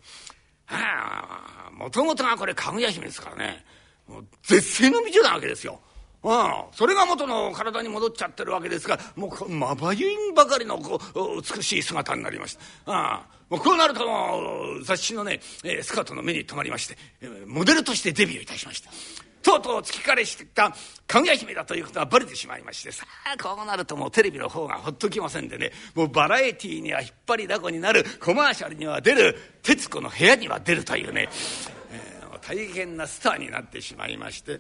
[0.67, 3.65] はあもともとがこれかぐや姫ですからね。
[4.07, 5.81] もう絶世の美女なわけですよ。
[6.27, 12.63] うん、それが元の体に戻っちゃってるわけですからもうまばゆいんばかりのこう美しい姿になりました。
[12.87, 14.05] あもうこうなると
[14.83, 16.97] 雑誌のね、えー、スカートの目に留まりまして
[17.47, 18.91] モデルとしてデビューいたしました。
[19.47, 20.73] とうとう月枯れした
[21.07, 31.29] かぐや姫だということがバレてしまいましてさあこうなるともうテレビの方がほっときませんでねもうバラエティーには引っ張りだこになるコマーシャルには出る『徹子の部屋』には出るというね、
[31.93, 34.59] えー、大変なスターになってしまいまして。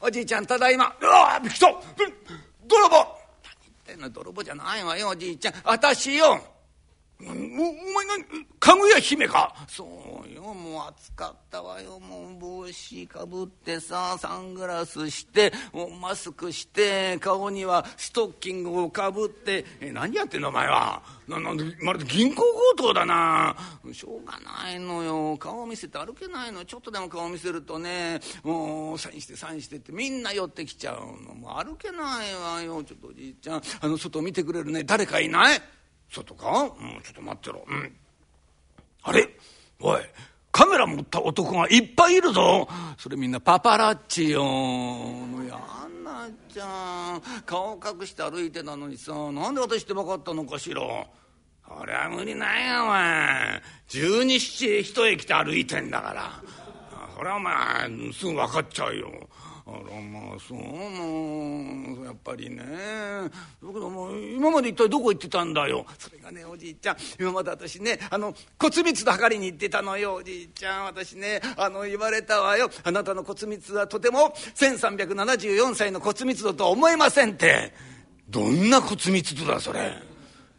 [0.00, 0.94] おじいちゃんただいま。
[1.00, 1.66] うわびっくりした
[2.66, 2.96] 泥棒。
[2.96, 3.06] 何
[3.62, 5.54] 言ってんの泥棒じゃないわよおじいちゃん。
[5.64, 6.55] 私よ。
[7.18, 7.34] おお前
[8.06, 8.24] 何
[8.60, 9.54] かぐや姫か？
[9.68, 9.84] そ
[10.28, 11.98] うよもう暑かったわよ。
[11.98, 19.64] もう帽子かぶってさサングラスしてもうマスクして顔にはストッキングをかぶって。
[19.80, 21.02] え何やってんのお前は？
[21.26, 22.42] ななんでまるで銀行
[22.76, 23.56] 強盗だな。
[23.92, 25.38] しょうがないのよ。
[25.38, 26.66] 顔見せて歩けないの。
[26.66, 31.34] ちょっとでも顔見せるとねもうサインしてサインしてってみんな寄ってきちゃうの。
[31.34, 32.84] もう歩けないわよ。
[32.84, 34.84] ちょっとおじいちゃんあの外見てくれるね。
[34.84, 35.62] 誰かいない？
[36.24, 36.62] 外か？
[36.62, 36.68] うん
[37.02, 37.64] ちょっと待ってろ。
[37.68, 37.96] うん。
[39.02, 39.28] あれ？
[39.80, 40.00] おい
[40.50, 42.66] カメラ持った男がいっぱいいるぞ。
[42.96, 44.42] それみんなパパラッチよ。
[44.42, 47.22] もうやんなっちゃん。
[47.44, 50.82] 顔隠して歩いてたのにさなんで私って分かったのかしら。
[51.68, 53.62] あれは無理ないよお前。
[53.88, 56.42] 十二七一駅で歩いてんだから。
[57.16, 59.10] それはお前すぐ分かっちゃうよ。
[59.68, 62.62] あらまあそうもやっぱりね。
[62.62, 63.28] だ
[63.60, 65.84] けども今まで一体どこ行ってたんだよ。
[65.98, 66.96] それがねおじいちゃん。
[67.18, 70.14] 今まで私ねあの骨密度測りに行ってたのよ。
[70.14, 72.70] おじいちゃん私ねあの言われたわよ。
[72.84, 77.74] あなたの骨密度はとても1374歳の骨密度とは思えませんって。
[78.28, 80.00] どんな骨密度だそれ。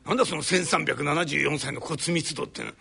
[0.05, 2.61] なんだその1374歳の骨密度って。
[2.61, 2.73] のは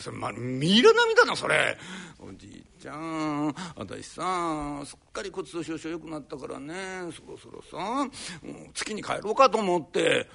[0.00, 1.76] それ、ま、ミイラ並みだなそれ。
[2.18, 6.74] おじいちゃん私さすっかり骨粗しょう症良くなったからね。
[7.12, 8.08] そろそろさ
[8.74, 10.28] 月に帰ろうかと思って。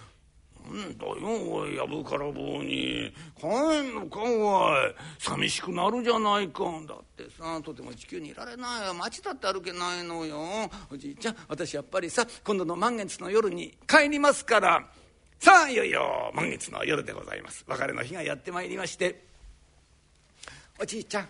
[0.70, 1.16] なんだよ
[1.50, 3.14] おいやぶから棒に。
[3.40, 4.96] 帰んのかおい。
[5.18, 6.66] 寂しくなるじゃないか。
[6.86, 8.94] だってさとても地球にいられないよ。
[8.94, 10.70] 街だって歩けないのよ。
[10.92, 14.86] おじいちゃん私やっぱりさ今度の満月の夜に帰りますから。
[15.40, 17.64] さあいよいよ満月の夜でございます。
[17.68, 19.27] 別れの日がやってまいりまして。
[20.80, 21.28] おじいちゃん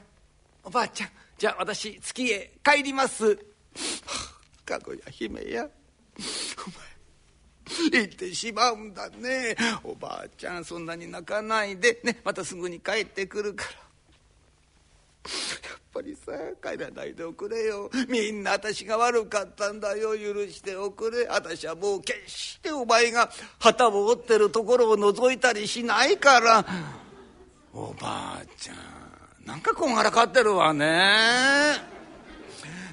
[0.63, 3.38] おばあちゃんじゃあ私月へ帰ります。
[4.65, 5.69] かぐや姫やお
[7.91, 9.55] 前行ってしまうんだね。
[9.83, 11.99] おばあちゃんそんなに泣かないで。
[12.03, 13.71] ねまたすぐに帰ってくるから。
[13.71, 13.77] や
[15.75, 16.31] っぱりさ
[16.62, 17.89] 帰らないでおくれよ。
[18.10, 20.17] みんな私が悪かったんだよ。
[20.17, 21.27] 許しておくれ。
[21.27, 26.65] 私はもう決してお前が旗を折ってるところを覗いたりしないから。
[27.73, 28.96] おばあちゃん
[29.47, 31.95] なんかこんがらかってるわね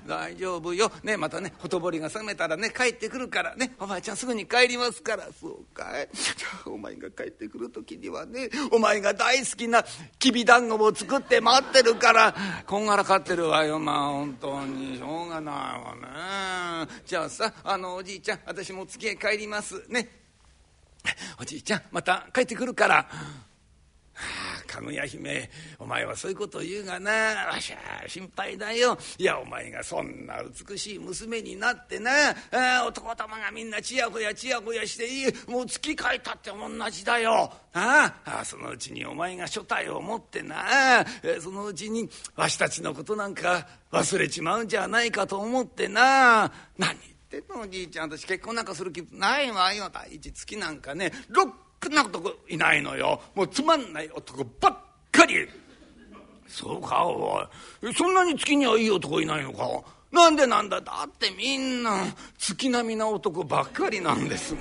[0.07, 0.93] 大丈夫よ。
[1.03, 5.27] ね、またね、ほとぼりが冷めたらね、帰ってくるからね、おばあちゃんすぐに帰りますから。
[5.41, 6.09] そうかい。
[6.13, 9.83] じゃあ、お前が帰ってくる時にはね、お前が大好きな
[10.19, 12.35] きびだんごも作って待ってるから、
[12.67, 14.99] こんがらかってるわよ、まあ、本当に。
[14.99, 16.93] しょうがないわね。
[17.07, 19.83] じゃあさ、あの、おじいちゃん、私も月へ帰ります。
[19.89, 20.07] ね。
[21.41, 23.09] おじいちゃん、また帰ってくるから。
[24.15, 27.11] はあ、かぐや姫お前はそういうことを言うがな
[27.53, 28.97] わしゃ心配だよ。
[29.19, 32.11] いやお前がそんな美しい娘になってな
[32.53, 35.51] あ男玉がみんなちやほやちやほやしていい。
[35.51, 37.53] もう月帰ったって同じだよ。
[37.73, 41.05] ああそのうちにお前が所帯を持ってな
[41.41, 46.53] そのうちにわしたちのことなんか忘れちまうんじゃないかと思ってな。
[46.79, 46.97] 何
[47.33, 48.11] 言ってんのおじいちゃん。
[48.11, 49.91] 私結婚なんかする気ないわよ。
[49.93, 51.53] 第一月なんかねロ
[51.89, 53.21] ッな男いないのよ。
[53.35, 54.77] もうつまんない男ばっ
[55.11, 55.49] かり。
[56.47, 57.43] そうかお
[57.83, 57.95] い。
[57.95, 59.69] そんなに月にはいい男いないのか。
[60.13, 60.81] なんでなんだ。
[60.81, 62.05] だってみんな
[62.39, 64.55] 月並みな男ばっかりなんです。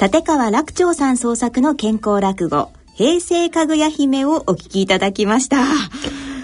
[0.00, 5.58] 立川楽長さん創作の健康落語平成かぐや姫をお聞きいただきました。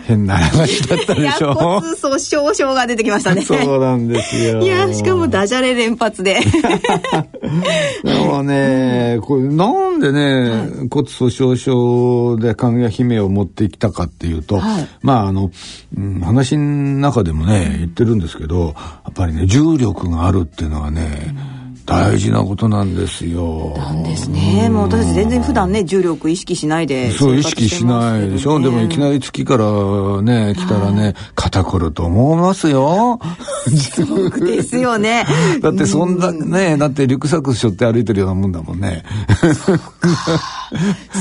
[0.06, 1.52] 変な話だったでしょ。
[1.54, 3.42] 骨粗しょう症が出てきましたね。
[3.42, 4.60] そうなんですよ。
[4.60, 6.38] いやしかもダジャレ連発で。
[8.04, 15.50] でもねこれなんでね、はい、骨粗しょう症でかぐや姫を持ってきたかっていうと、はい、まああの、
[15.96, 16.64] うん、話の
[17.00, 21.55] 中でもね言ってるんですけどやっぱりね重力があるっていうのはね、うん
[21.86, 23.72] 大事なことなんですよ。
[23.76, 24.68] なんですね。
[24.68, 28.60] もう私全然普段ね、重力意識しないで、ね、そう、意識しないでしょ。
[28.60, 33.20] でもいきなり月からね、来たらね、肩こると思いますよ。
[33.94, 35.24] そうですよね。
[35.62, 39.04] だってそんな、ね、だってリュックサック背負って歩いてるようなもんだもんね。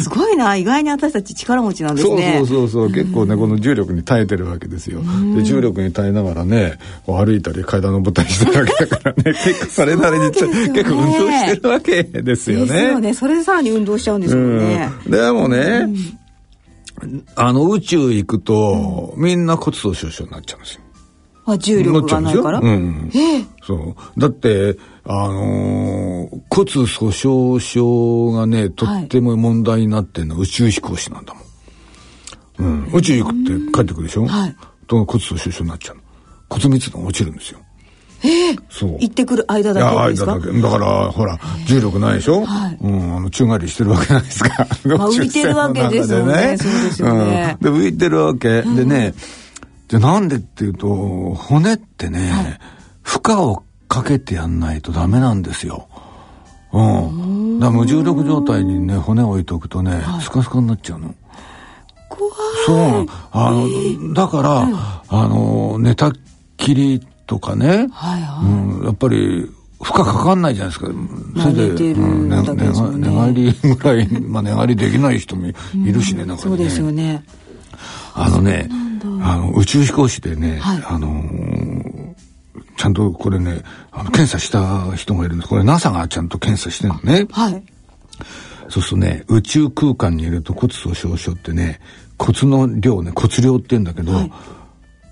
[0.01, 2.37] すごいな、意外に私たち力持ちなんですね。
[2.39, 5.01] そうそうそうそう、結構ね、この重力に耐えてるわけですよ。
[5.35, 10.31] で、重力に耐えながらね、歩いたり階段登ったりしてるわけだからね、結構それなりに
[10.73, 12.65] 結構運動してるわけですよね。
[12.65, 13.13] ですよね。
[13.13, 14.89] それでさらに運動しちゃうんですもんね。
[15.07, 15.87] でもね、
[17.35, 20.81] あの宇宙行くと、みんな骨粗しょう症になっちゃうんですよ。
[21.47, 22.59] あ、重力がないから？
[22.59, 23.11] うん。
[23.13, 24.19] ええそう。
[24.19, 31.45] だって、あのー、骨粗鬆症がね、とっても問題になってるのは宇宙飛行士なんだもん。
[32.57, 32.91] うん。
[32.93, 34.25] 宇宙行くって帰ってくるでしょ？
[34.25, 34.55] はい。
[34.87, 36.01] と骨粗鬆症になっちゃうの。
[36.49, 37.59] 骨密度が落ちるんですよ。
[38.23, 38.97] ええそう。
[38.99, 40.35] 行ってくる間だけですか？
[40.35, 42.45] 間だから、ほら、重力ないでしょ？
[42.45, 42.77] はい。
[42.81, 44.49] うん、あの、宙返りしてるわけないですか？
[44.85, 46.57] まあ、浮いてるわけですよね。
[46.57, 47.57] そうですよね。
[47.61, 48.61] で、浮いてるわけ。
[48.63, 49.13] でね、
[49.87, 50.87] で、なんでっていうと、
[51.35, 52.59] 骨ってね、はい、
[53.03, 55.87] 負荷をかけてやんないとダメなんですよ。
[56.73, 57.59] うん。
[57.59, 61.13] だ無重力状態にね、骨を置いとくとね、はい、スカスカになっちゃうの。
[62.09, 62.33] 怖い。
[62.65, 63.05] そう。
[63.31, 64.67] あの、だから、
[65.07, 66.11] あの、寝た
[66.57, 69.49] きりとかね、はいはい、うん、やっぱり、
[69.81, 70.91] 負荷かかんないじゃないですか。
[71.41, 76.49] それで、うん、寝寝返りぐらい、まあ寝返りできない人もいるしね、なんかね。
[76.49, 77.23] そうですよね。
[78.13, 78.69] あのね、
[79.21, 82.15] あの、宇宙飛行士でね、はい、あのー、
[82.77, 83.61] ちゃんとこれね、
[83.91, 85.49] あの、検査した人がいるんです。
[85.49, 87.27] これ NASA がちゃんと検査してるのね。
[87.31, 87.63] はい。
[88.69, 91.79] そうするとね、宇宙空間にいると骨粗鬆症ってね、
[92.17, 94.31] 骨の量ね、骨量って言うんだけど、はい、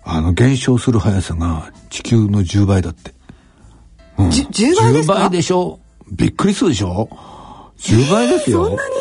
[0.05, 3.13] あの、減少する速さが地球の10倍だって。
[4.17, 5.79] うん、10倍ですか ?10 倍でしょ？
[6.11, 7.09] びっくりするでしょ
[7.77, 8.65] ?10 倍ですよ。
[8.65, 8.93] そんなに？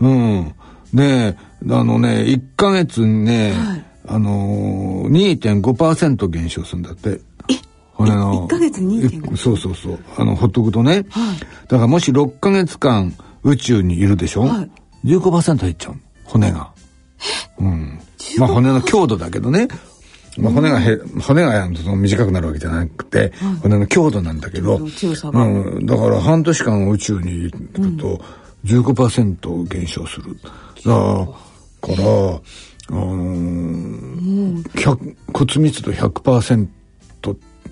[0.00, 0.54] うん。
[0.94, 1.36] で、
[1.70, 7.20] あのね、1ヶ月にね、はい、あのー、2.5%減少するんだって。
[7.50, 7.54] え
[7.92, 8.46] 骨の。
[8.46, 9.98] 1ヶ月2.5そうそうそう。
[10.16, 11.06] あの、ほっとくとね。
[11.10, 11.38] はい、
[11.68, 14.70] だからもし6ヶ月間宇宙にいるでしょ、はい、
[15.04, 16.70] ?15% 減っちゃう骨が。
[17.58, 18.00] うん。
[18.38, 19.68] まあ骨の強度だけどね。
[20.38, 23.32] まあ、骨がへ、骨が短くなるわけじゃなくて、
[23.62, 28.20] 骨の強度なんだけど、うん、だから半年間宇宙に行くと
[28.64, 30.36] 15%減少する。
[30.42, 30.50] だ
[30.82, 30.98] から、
[32.88, 36.68] あのー、骨密度100%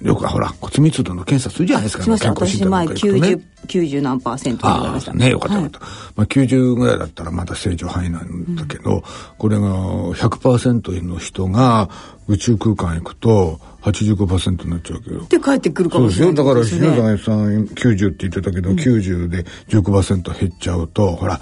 [0.03, 3.55] よくほら骨密度の検査するじゃないですか、ね、健康診断なんか行くとね。
[3.65, 9.03] 90何パーセントああねよかったよかった、はい、まあ、90ぐらいだったらまだ正常範囲なんだけど、うん、
[9.39, 11.89] これが100%の人が
[12.29, 15.25] 宇宙空間行くと85%になっちゃうけど。
[15.27, 16.81] で帰ってくるかもしれない、ね、そうですよ。
[16.81, 21.39] だから、篠田さん90って言ってたけど、うん、90で15%減っちゃうと、ほら、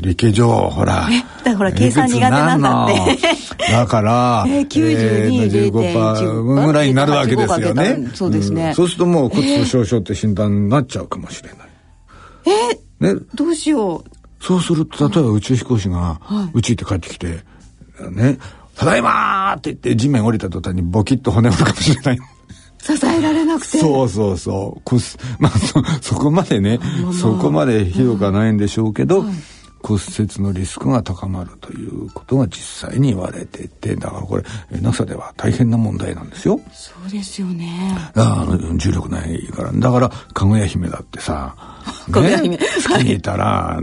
[0.00, 1.08] 理系上、ほら。
[1.10, 3.72] え、だからほら、計算苦手なんだって。
[3.72, 8.08] だから、 えー、92、15%ぐらいになるわけですよね。
[8.14, 11.58] そうですね、うん、そうするともう骨粗鬆症って診断になっちゃうかもしれない。
[12.46, 14.04] えー、ね、どうしよう。
[14.40, 16.20] そうすると、例えば宇宙飛行士が、
[16.52, 17.42] 宇宙行って帰ってきて、
[18.10, 18.38] ね、
[18.76, 22.18] ただいまって言って地面降りた途端にボキッと骨折るかもしれない。
[22.78, 23.78] 支えられなくて。
[23.78, 24.94] そうそうそう。
[25.38, 29.34] まあそ、そこまでね、まあ、そこまでひどくはないんでしょうけど、はい
[29.84, 34.42] 骨折のリスクが高まるということが実際に言われててだからこれ
[34.80, 36.58] NASA では大変な問題なんですよ。
[36.72, 37.94] そうですよね。
[38.14, 39.72] あの重力ないから。
[39.72, 41.54] だからかぐや姫だってさ
[42.10, 43.78] かぐや姫、月にいたら、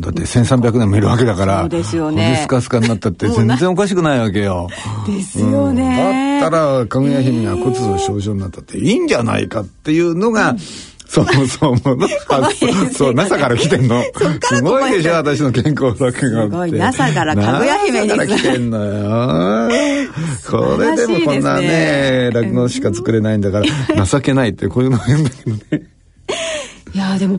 [0.00, 2.38] だって1300年もいるわけだからそうですよね。
[2.42, 4.68] スカスカになったって全然おかしくないわけよ。
[5.06, 10.58] ですよね、うん、だったらかぐや姫が骨粗鬆症になったっていいんじゃないかっていうのが、うん
[11.12, 12.08] そうそうもの
[12.90, 14.02] そう NASA から来てんの。
[14.42, 16.72] すごいでしょ私の健康作がすごい。
[16.72, 19.70] NASA からかぐや姫にから来てんのよ。
[20.50, 23.60] これでもこんなね落語しか作れないんだか
[23.94, 25.62] ら情けないってこういうの変だけどね。
[26.94, 27.38] いやでも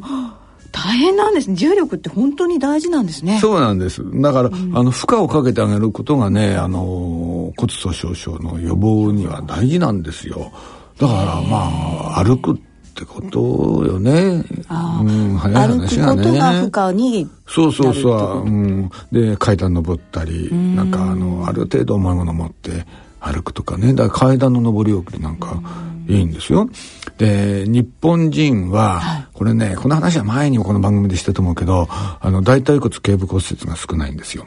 [0.72, 1.56] 大変なんですね。
[1.56, 3.40] 重力って本当に大事なんですね。
[3.42, 4.04] そうなんです。
[4.22, 10.52] だから、うん、あの負荷をかけてあげることがねあの骨粗鬆症の予防には大事なんですよ。
[11.00, 11.72] だからま
[12.20, 14.44] あ歩くってってことよね。
[14.68, 16.22] あうん、早い話がね。
[16.22, 18.48] 歩くことが負荷にそうそうそう。
[18.48, 18.92] うん。
[19.12, 22.86] で、階段登ったり、んなんかあの、ある程度重いもの持って
[23.20, 23.94] 歩くとかね。
[23.94, 25.60] だから階段の上り下りなんか
[26.08, 26.70] いいんですよ。
[27.18, 34.46] で、日本人は、はい、これね、この話は前にもこの番組でしたと思うけど、あの、大腿骨頸部骨折が少ないんですよ。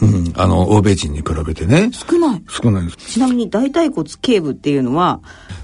[0.00, 1.90] うん、あの、欧米人に比べてね。
[1.92, 2.96] 少ない少ないです。
[2.96, 5.20] ちなみに大腿骨頸部っていうのは？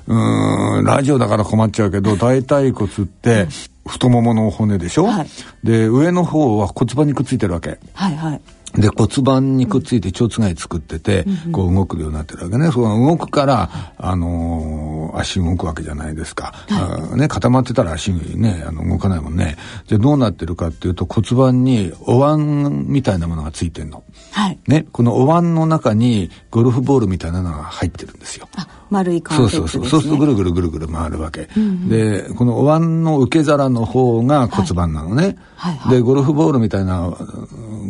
[0.07, 3.47] うん、ラジオだから困っちゃうけど、大腿骨って、
[3.87, 5.29] 太ももの骨でしょ、はい、
[5.65, 7.79] で、上の方は骨盤にくっついてるわけ。
[7.95, 8.41] はいはい。
[8.75, 12.71] で骨盤にくっついて蝶つがい作ってて、うん、こう動くようになってるわけね。
[12.71, 16.53] その動くから、あのー、足動くわけじゃないですか。
[16.69, 19.57] はい、ね、固まってたら足ね、あの動かないもんね。
[19.87, 24.05] じゃどうなってるかっていうと骨盤にお椀みたいなものがついてんの。
[24.31, 24.59] はい。
[24.67, 28.49] ね、このお椀の中にゴルフボールみたいなのが入ってるんですよ。
[28.57, 29.87] あ、丸いそうそうそう。
[29.87, 31.49] そうするとぐるぐるぐるぐる回るわけ。
[31.57, 35.37] うんうん、で、このお椀の受け皿の方が骨盤なのね。
[35.57, 37.11] はいはいはい、で、ゴルフボールみたいな、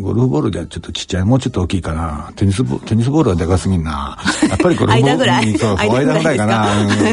[0.00, 2.32] ゴルフボールじゃちょっとちっちゃい、もうちょっと大きいかな。
[2.36, 4.18] テニスボテニスボールはでかすぎんな。
[4.48, 5.12] やっぱりゴルフボール。
[5.12, 6.46] 間ぐらいそう、間ぐらいか？
[6.46, 6.66] な。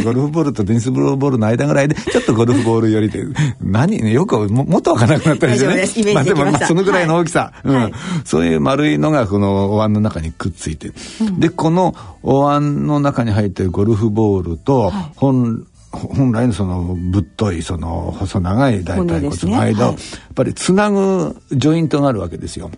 [0.03, 3.25] ゴルフボールとテニスボールの間ぐらいで、ちょっとゴルフボールよりで、
[3.61, 4.01] 何？
[4.01, 6.13] ね、よくももっとわからなくなったりしてね。
[6.13, 7.53] まあでも、まあそのぐらいの大きさ。
[7.63, 7.93] はい、うん、はい、
[8.25, 10.93] そういう丸いのがこのお椀の中にくっついてる。
[11.21, 19.97] うん、で、このお椀の中に入ってるゴルフボールと、本、本来のそのぶっといその細長い大腿骨の間を、やっ
[20.35, 22.69] ぱりつなぐジョイントがあるわけですよ。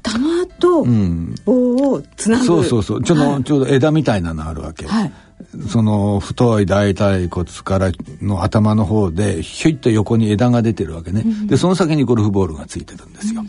[0.00, 0.84] 玉と
[1.44, 3.02] 棒をつなぐ、うん、そうそうそう。
[3.02, 5.12] ちょはい、ちょうど枝みたいなのあるわけ、はい、
[5.68, 7.90] その太い大腿骨から
[8.22, 13.48] の頭の方でひょいっと横に枝が出てるわけね、うん、でその先にゴルフボールがついてるんですよ、うん、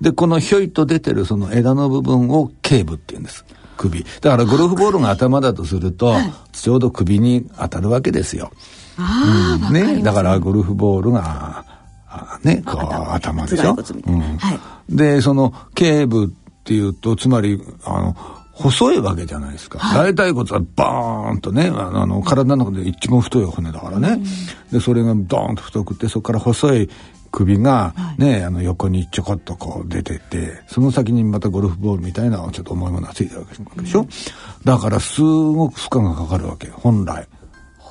[0.00, 3.44] でこのひょいと出てるその枝の部分を頸部っていうんです
[3.80, 4.04] 首。
[4.20, 8.52] だからゴルフボールが頭だとすると、はい、ちょうど首に当たるわけですよ、
[8.98, 10.02] うん、ね。
[10.02, 11.64] だからゴルフボールが
[12.42, 13.76] ねこう頭でしょ、
[14.06, 14.58] うん、はい、
[14.88, 16.28] でその頸部っ
[16.64, 18.16] ていうとつまりあの
[18.52, 19.78] 細いわけじゃないですか。
[19.78, 24.08] はい、大腿骨はバーンとね、あの、体の中で一番太い骨だからね。
[24.10, 24.24] うん、
[24.70, 26.90] で、それがドーンと太くて、そこから細い
[27.30, 34.00] 首がね、はい、あの横にちょこっとこう出てて、その先にまたゴルフボールみたいなちょっと重いものがついてるわけでしょ？
[34.00, 34.08] うん、
[34.64, 37.26] だからすごく負荷がかかるわけ、本来。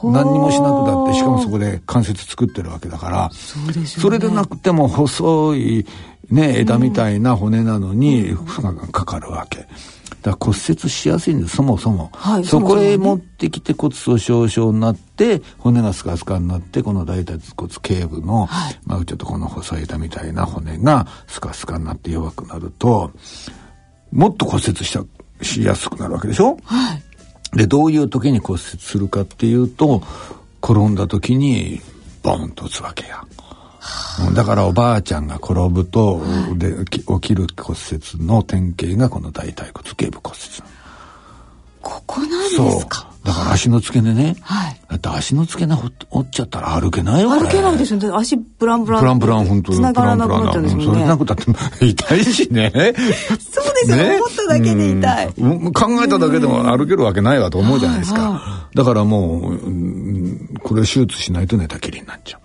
[0.01, 5.85] 何にもしなくだってしかもそこで関節作ってるわけだからそで、ね、それでなくても細い、
[6.29, 9.57] ね、枝みたいな骨なのに負荷がかかるわけ。
[9.57, 9.69] だか
[10.23, 23.11] ら骨折しやすいんですそもそも、はい、そこへ持ってきて骨粗しょう症になって骨がスカスカになってこの大腿骨頸部の、はい、まあちょっとこの細い枝みたいな骨がスカスカになって弱くなると
[24.11, 25.03] もっと骨折した
[25.43, 26.95] しやすくなるわけでしょ、は
[27.53, 30.03] い、でどういう時に骨折するかっていうと
[30.61, 31.81] 転んだ時に
[32.21, 33.23] ボンと打つわけや。
[34.35, 36.21] だからおばあちゃんが転ぶと、
[36.55, 40.63] で起きる骨折の典型がこの大腿骨頸部骨折
[41.81, 43.09] ここなんですか？
[43.23, 48.09] だから足の付け根ね、はい、だって足の付け根折っちゃったら歩けないよ歩けないですよね。
[48.13, 50.93] 足ブランブランブランブラン本当繋がらなくなっちゃうんですもんね。
[50.93, 51.45] それなくたって。
[51.85, 52.71] 痛いしね。
[52.73, 52.99] そうで
[53.85, 62.41] すよ、ね、思っただけで痛い、うん、考えただけでも歩けるわけないわと思うじゃないですか、だからもう、うん、これ手術しないと寝たきりになっちゃう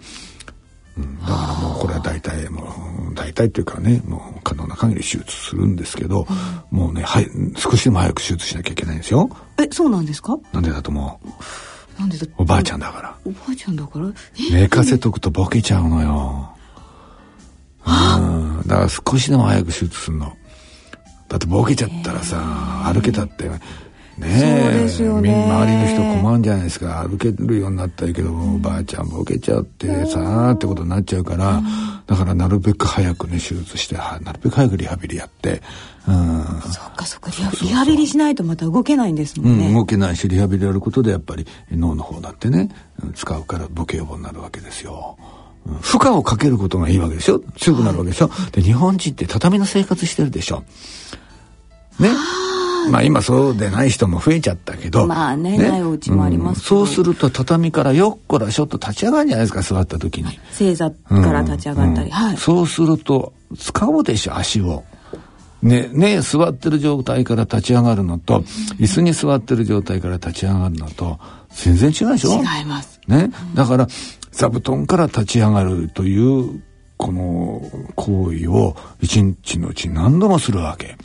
[0.97, 2.63] うん、だからもうこれは大体も
[3.11, 6.27] う大体っていうかねもう可能な限り手術するんですけど、
[6.71, 9.29] うん、もうねはい少しでも早く手術しなきゃいけないんですよ。
[9.59, 10.39] えそうなんですか？
[10.53, 11.21] なんでだと思
[11.99, 12.01] う？
[12.01, 12.27] なんでだ？
[12.39, 13.17] おばあちゃんだから。
[13.25, 14.13] おばあちゃんだから？
[14.51, 16.57] 寝かせとくとボケちゃうのよ。
[17.87, 18.63] うん。
[18.67, 20.37] だから少しでも早く手術するの。
[21.29, 23.51] だってボケちゃったらさ歩けたって
[24.19, 25.45] ねそうですよね。
[25.45, 27.07] 周りの人困るんじゃないですか。
[27.09, 31.63] 歩けるようになったけど、おばあちゃんボケちゃうってさーってことになっちゃうから、
[32.07, 35.63] だからなるべく早くね手術してなるべく早くリハビリやって
[36.07, 36.45] うん。
[36.71, 37.31] そっかそっか
[37.63, 42.69] リハビリしないとまた動けないんですもんね、うん、動けないしリハビリやることでやっぱり脳の方だってね
[43.15, 45.17] 使うからボケ予防になるわけですよ。
[45.81, 50.63] 負荷をかけることがいいわけでしょ強くなるわけでしょ、はい、で日本人って畳の生活してるでしょ。
[51.99, 52.11] ね
[52.91, 55.07] まあ今そうでない人も増えちゃったけど。
[55.07, 60.39] まあね、ねないお家もあります、うん、そうすると畳からよっこらしょっと立ち上がるんじゃないですか、座った時に。
[60.53, 62.07] 正座から立ち上がったり。
[62.07, 62.37] うんはい。
[62.37, 64.85] そうすると、使うでしょ、足を。
[65.63, 68.41] ね、ね、座ってる状態から立ち上がるのと、
[68.79, 71.19] 椅子に座ってる状態から立ち上がるのと、
[71.51, 72.35] 全然違うでしょ？
[72.35, 73.01] 違います。
[73.07, 73.31] ね。
[73.55, 73.89] だから、
[74.31, 76.63] 座布団から立ち上がるという、
[76.97, 77.63] この
[77.97, 80.97] 行為を一日のうち何度もするわけ。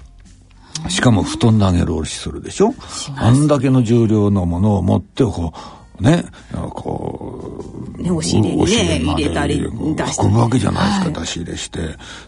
[0.88, 2.74] しかも布団投げるおろしするでしょ？
[3.18, 5.54] あんだけの重量のものを持ってこ
[6.00, 6.24] うね
[6.54, 7.64] こ
[7.98, 11.80] う、ね、押し入れにね入れたり出して、運ぶわけじゃないですか、はい、出し入れして。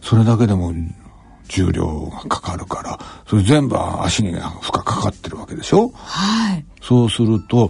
[0.02, 0.74] それだけでも
[1.48, 5.90] 重量がかかるからそれ全部足に負荷かかってるわけでしょ？
[5.96, 6.66] はい。
[6.82, 7.70] そうすると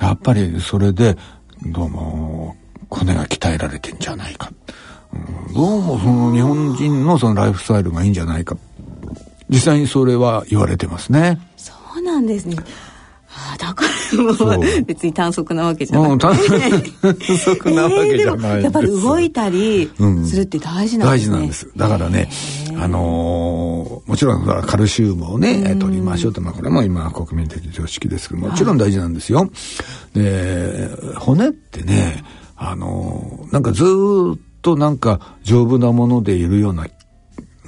[0.00, 1.16] やっぱりそれで
[1.62, 2.56] どうも
[2.88, 4.50] 骨が鍛えられてんじゃないか、
[5.12, 8.56] うん、どうもその日本人のそのライフスタイルがいいんじゃないか
[9.50, 11.40] 実際にそれは言われてますね。
[11.56, 12.56] そうなんですね。
[13.32, 16.18] あだからもう別に短足なわけじゃない。
[16.18, 19.88] 短足なわけじゃない、えー、やっぱり動いたり
[20.26, 21.30] するって大事なんですね。
[21.30, 21.70] 大事なんです。
[21.76, 22.28] だからね、
[22.76, 29.48] あのー、もちろんカルシウムをね、取りましょうと、まあこれも今国民的常識ですけど、もちろん大事なんですよ。
[30.12, 32.24] で、骨ってね、
[32.56, 36.86] あのー、なんかずっとなんか丈夫なものでいるような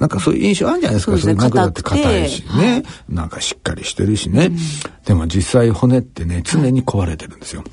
[0.03, 1.17] なんかそういう印象あるんじゃないですか。
[1.17, 4.57] そういうだって硬いしね、はい、なんかしっかりしてるしね、うん、
[5.05, 7.63] でも実際骨ってね、常に壊れてるんですよ。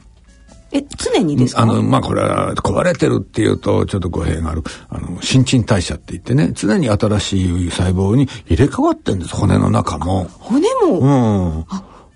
[0.70, 1.62] え、常にですか？
[1.62, 4.62] あの、まあ、これは壊れてるっていうと、ちょっと語弊がある。
[4.90, 10.28] あの、新陳代謝って言ってね、常に新しい細胞に入れ替わってるんです、骨の中も。
[10.38, 11.66] 骨も？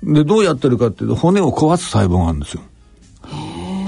[0.04, 0.14] うん。
[0.14, 2.62] で、どうやってるかっていうと、骨を壊す細胞があるんですよ。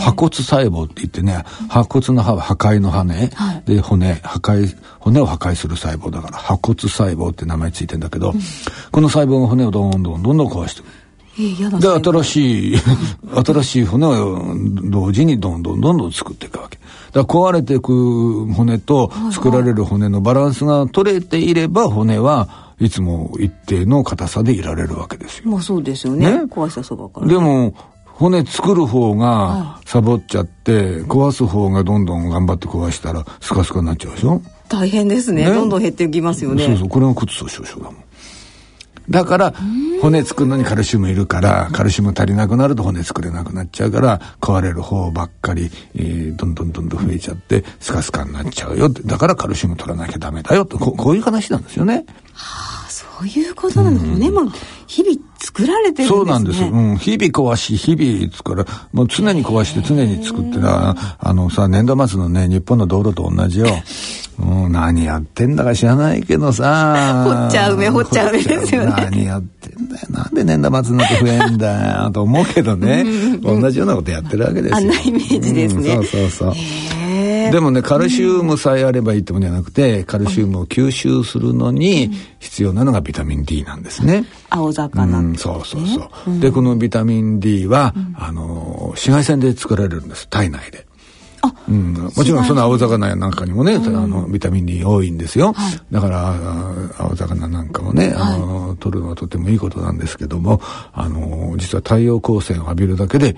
[0.07, 8.41] 破骨細胞って言ってね、破骨の歯は破壊の歯ね、はい、で、骨、破壊、骨を破壊する細胞だから、破骨細胞って名前ついてんだけど、うん、
[8.93, 11.81] この細胞が骨をどんどんどんどん壊してくる。
[11.81, 12.77] で、新しい、
[13.45, 14.55] 新しい骨を
[14.85, 16.79] 同時にどんどんどんどん作っていくわけ。
[17.13, 25.51] だから壊れていく骨と作られる骨のバランスが取れていれば骨はいつも一定の硬さでいられるわけですよ。
[25.51, 26.31] まあそうですよね。
[26.31, 27.27] ね壊したそばから。
[27.27, 27.75] でも、
[28.19, 34.41] 骨作る方がサボっちゃって、壊す方がどんどん頑張って壊したらスカスカになっちゃうでしょ？
[34.69, 36.65] 大変ですね、ね、どんどん減っていきますよね。
[36.65, 36.89] そうそう。
[36.89, 38.05] これが骨粗しょう症だもん。
[39.09, 39.55] だから
[40.03, 52.05] 骨作るのにカルシウムいるからカルシウム足りなくなると骨作れなくなっちゃうから壊れる方ばっかり、えー、どんどんどんどん増えちゃってスカスカになっちゃうよだからカルシウム取らなきゃダメだよとここういう話なんですよね。
[52.33, 54.51] はあそういうことなの、骨も
[54.89, 55.17] 日々
[55.47, 56.09] 作られてるんですね。
[56.09, 56.63] そうなんです。
[56.63, 56.97] うん。
[56.97, 58.67] 日々壊し、日々作る。
[58.93, 63.67] もう常に壊して常に作ってな、あのさ、年度末のね、日本の道路と同じよ。
[64.39, 67.25] うん、何やってんだか知らないけどさ。
[67.25, 68.93] 掘っちゃうめ、掘っちゃうめですよね。
[68.97, 70.07] 何やってんだよ。
[70.11, 72.11] なんで年度末になって増えんだよ。
[72.11, 73.05] と思うけどね。
[73.43, 74.77] 同じようなことやってるわけですよ。
[74.77, 75.95] あんなイメージですね。
[75.95, 76.53] うん、そうそうそう。
[76.55, 84.25] へでもねカルシウムさえあればいいってもんじゃなくて、カルシウムを吸収するのに必要なのがビタミン D なんですね。
[84.51, 86.41] 青魚、うん、そうそうそう。
[86.41, 90.86] でこのビタミン D は、あの紫外線で作られるんです体内で。
[91.69, 96.35] うん、もちろんその青魚なんかにもね、うん、あのビタミン D 多いんですよ、はい、だから
[96.99, 100.61] 青魚なんかもね、あの、はい、取るのはとてもいいことなんですけども
[100.93, 103.37] あの実は太陽光線を浴びるだけで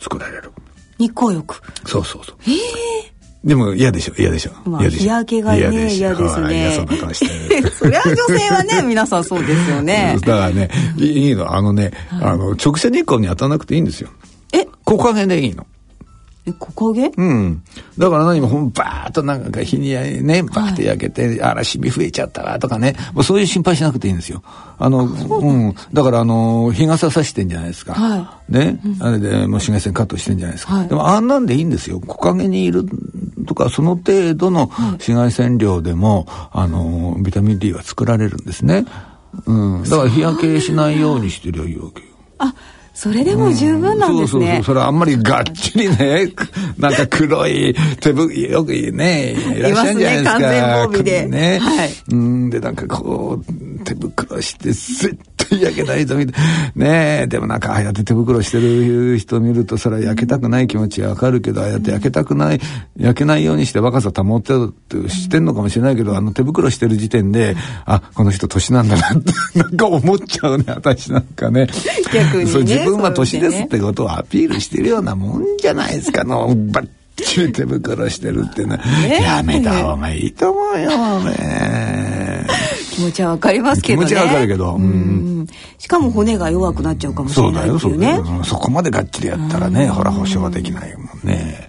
[0.00, 0.52] 作られる。
[0.98, 1.54] 日光浴。
[1.86, 2.36] そうそうそう。
[2.46, 4.14] ええー、でも嫌でしょ？
[4.16, 6.60] 嫌でしょ、まあ、日焼けがね嫌ですね。
[6.60, 7.70] 嫌そうな顔して。
[7.70, 10.16] そりゃ女性はね 皆さんそうですよね。
[10.20, 11.54] だからねいいの。
[11.54, 14.10] あのね、はい、あの直射日光に当たらなくていいんですよ。
[14.52, 14.66] え？
[14.84, 15.66] 木陰でいいの
[16.46, 17.10] え、木陰？
[17.16, 17.62] うん。
[17.96, 22.94] だから何も、ほん、ばーっとなんか日にね、バーって焼けて、はい、あら、シミ増えちゃったわ、とかね。
[23.14, 24.42] もうそういう心配しなくていいんですよ。
[24.78, 25.74] あの、うん。
[25.92, 27.94] だから、あの、日傘さしてんじゃないですか。
[27.94, 28.52] はい。
[28.52, 28.80] ね。
[28.84, 30.74] うん、あれで、もう紫外線カットしてんじゃないですか。
[30.74, 31.98] はい、でも、あんなんでいいんですよ。
[32.00, 32.84] 木陰にいる
[33.46, 38.84] とか、その程度の紫外線量でも、あの、ビタミン D は作られるんですね。
[39.46, 39.82] うん。
[39.82, 42.08] だから日焼けしないようにしてりゃいいわけよ。
[42.38, 42.54] あ、
[42.94, 44.18] それでも十分なんですね。
[44.18, 44.64] うん、そうそうそう。
[44.64, 46.32] それあんまりがっちりね、
[46.78, 50.38] なんか黒い手ぶ、よくね、いらっしゃるんじゃないですか。
[50.38, 51.26] ね、完全で。
[51.26, 51.58] ね。
[51.58, 51.90] はい。
[52.12, 56.44] うん、で、なんかこう、手袋して、絶対焼けないぞ、みたい
[56.76, 56.84] な。
[56.86, 62.60] ねえ、でもなんか、ああやって手袋してる人見ると、それは焼けたくない気持ちはわかるけど、ああやって焼けたくない、
[62.96, 71.66] 焼けないようにして若さ保ってるってしてんのかもしれないけど、あの手袋してる時点で、あ、この人年なんだなって、なんか思っちゃうね、私なんかね。
[72.12, 72.83] 逆にね。
[72.84, 76.24] 分は年ですってことをアピールしてるようなもんじゃないですか。
[76.24, 82.46] のバッチリ手袋してるってのは、やめた方がいいと思うよね
[82.92, 84.06] 気持ちはわかりますけどね。
[84.06, 85.46] 気持ちはわかるけど、うん、
[85.78, 88.20] しかも骨が弱くなっちゃうかもしれないっていうね。
[88.44, 91.68] そこまでがっちりやったらねほら保証はできないもんね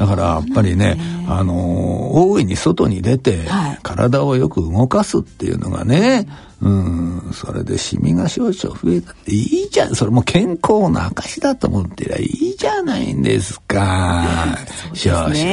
[0.00, 0.96] だからやっぱりね、
[1.28, 3.46] あの大いに外に出て、
[3.82, 6.26] 体をよく動かすっていうのがね、
[6.62, 9.94] うん、それでシミが少々増えたっていいじゃん。
[9.94, 14.56] それも健康の証だと思ってりゃいいじゃないんですか。
[14.94, 15.44] 少々シ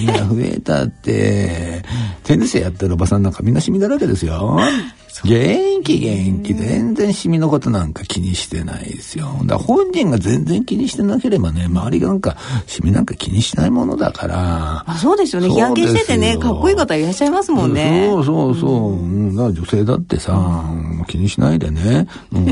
[0.00, 1.84] ミが増えたって。
[2.24, 4.58] テニスやってるおばさんなんかみんなシミだらけですよ。
[5.24, 9.28] 元気元気全然シミのことなんか気にしてないですよ。
[9.44, 12.36] だ本人が全然気にしてなければね、周りがなんか
[12.66, 14.84] シミなんか気にしないものだから。
[14.86, 15.50] あそうですよね。
[15.50, 18.08] 日焼けしててね、かっこいい方いらっしゃいますもんね。
[18.10, 18.92] そうそうそう。
[18.92, 22.44] うん、だ女性だってさ、うん、気にしないでね、うん、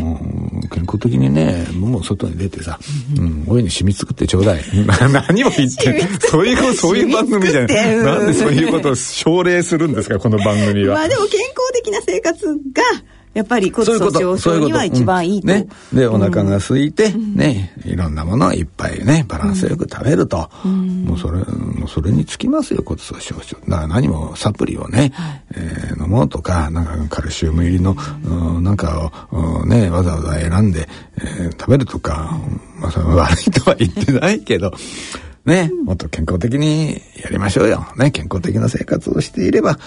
[0.70, 2.78] 健康的にね、もう外に出てさ、
[3.18, 4.62] うん、親にシミ作ってちょうだい。
[5.12, 7.96] 何も言って、そういう、そういう番組じゃない。
[7.98, 10.96] なんでそういうことを奨励するんですか、この番組は。
[10.96, 12.82] まあでも健康的な生活が
[13.32, 15.46] やっぱり骨粗しょう症には一番いいと。
[15.46, 15.68] ね。
[15.92, 23.57] で、お腹が空いて、ね、いろんなものをいっぱいね、バランスよく食べると、もうそれ、もうそれにつきますよ、骨粗しょう症。
[23.68, 25.12] だから何もサプリをね、
[25.55, 27.94] え飲もうとか、なんかカルシウム入りの、
[28.61, 30.88] なんかを、ね、わざわざ選んで、
[31.18, 32.36] え食べるとか、
[32.80, 34.72] まあ、それは悪いとは言ってないけど、
[35.44, 37.86] ね、もっと健康的にやりましょうよ。
[37.96, 39.78] ね、健康的な生活をしていれば、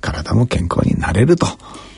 [0.00, 1.48] 体も健康になれると。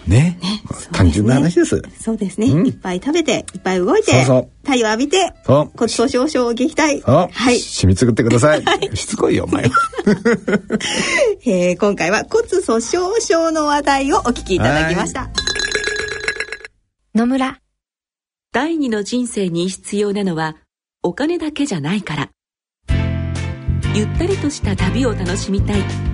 [0.06, 0.38] ね。
[0.40, 1.82] ね単純な話です。
[2.00, 2.46] そうですね。
[2.46, 7.00] いっぱい食べて、いっぱい動いて、そうそう太陽浴びて、そう骨粗しょう症を撃退。
[7.02, 7.58] はい。
[7.58, 8.64] 染みつくってください。
[8.94, 9.70] しつこいよ、お前は。
[11.46, 15.30] えー、今回は骨粗しょう症の話題をお聞きいただきました。
[17.14, 17.58] 野村。
[18.52, 20.56] 第二の人生に必要なのは、
[21.02, 22.30] お金だけじゃないから。
[23.94, 26.13] ゆったりとした旅を楽しみたい。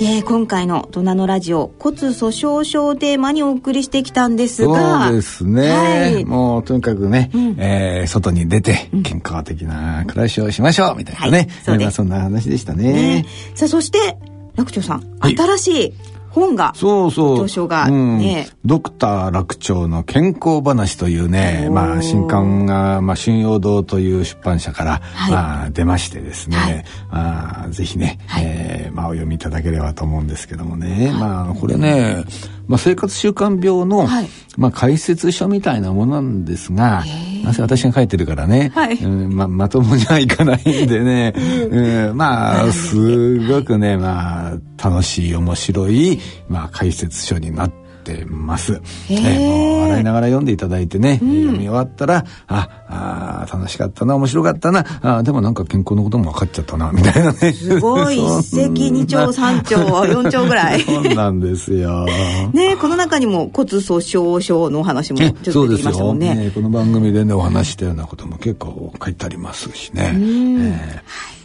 [0.00, 13.26] えー、今回の大人のラジオ骨粗しょう症をテーマにお送りしてきたんですがそうですね、はい、もうとにかくね、うん、えー、外に出て健康的な暮らしをしましょうみたいなね、はい、そまあ、そんな話でしたね、ね、
[13.56, 14.16] さあそして
[14.54, 15.94] 楽長さん、はい、新しい
[16.30, 17.34] 本がそうそう。
[17.34, 32.24] 著書がね、うん、ドクター楽長の健康話というねまあ新刊が、まあ、春陽堂という出版社から、はい、まあ、出ましてですね、はい、まあ、ぜひね、はい、えー、まあ、お読みいただければと思うんですけどもね、まあこれね、
[32.68, 37.02] まあ、生活習慣病の、はい、まあ、解説書みたいなものなんですが、
[37.42, 38.96] なぜ私が書いてるからね、はい。
[38.96, 41.32] うん、ままともにはいかないんでね、
[41.70, 48.80] うん、まあ、すごくね、まあ、楽しい、面白い、まあ、解説書になっててます。
[49.10, 57.52] えー、もう笑いながら読んでいただいてね、うん、読み終わったら、あ、あ楽しかったな、面白かったな、あでもなんか健康のことも分かっちゃったな、みたいなね。
[57.52, 60.80] すごい、 一石二鳥、三鳥、四鳥ぐらい。
[60.82, 62.06] そうなんですよ。
[62.52, 66.34] ねこの中にも骨粗しょう症のお話もちょっと出てきましたもんね。
[66.34, 70.12] ねこの番組でね、お話したようなことも結構書いてありますしね。
[70.14, 71.38] えー、はい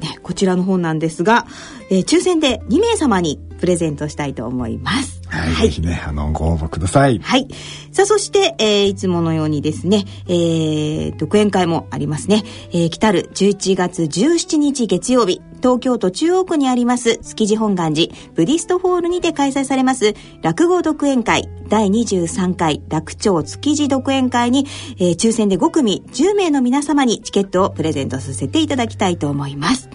[0.00, 1.46] ね、こちらの本なんですが、
[1.90, 5.20] えー、抽選で2名様にプレゼントしたいと思います。
[5.26, 7.18] はい、はい、ぜひね、あの、ご応募ください。
[7.18, 7.48] はい。
[7.92, 12.42] さあ、そして、えー、いつものようにですね、えー、独演会もありますね。
[12.72, 24.66] えー、来たる11月17日月曜日、東京都中央区にあります築地本願寺ブディストホールにて開催されます落語独演会第23回楽町築地独演会に、
[24.98, 29.90] えー、抽選で5組10名の皆様にチケットをプレゼントさせていただきたいと思います。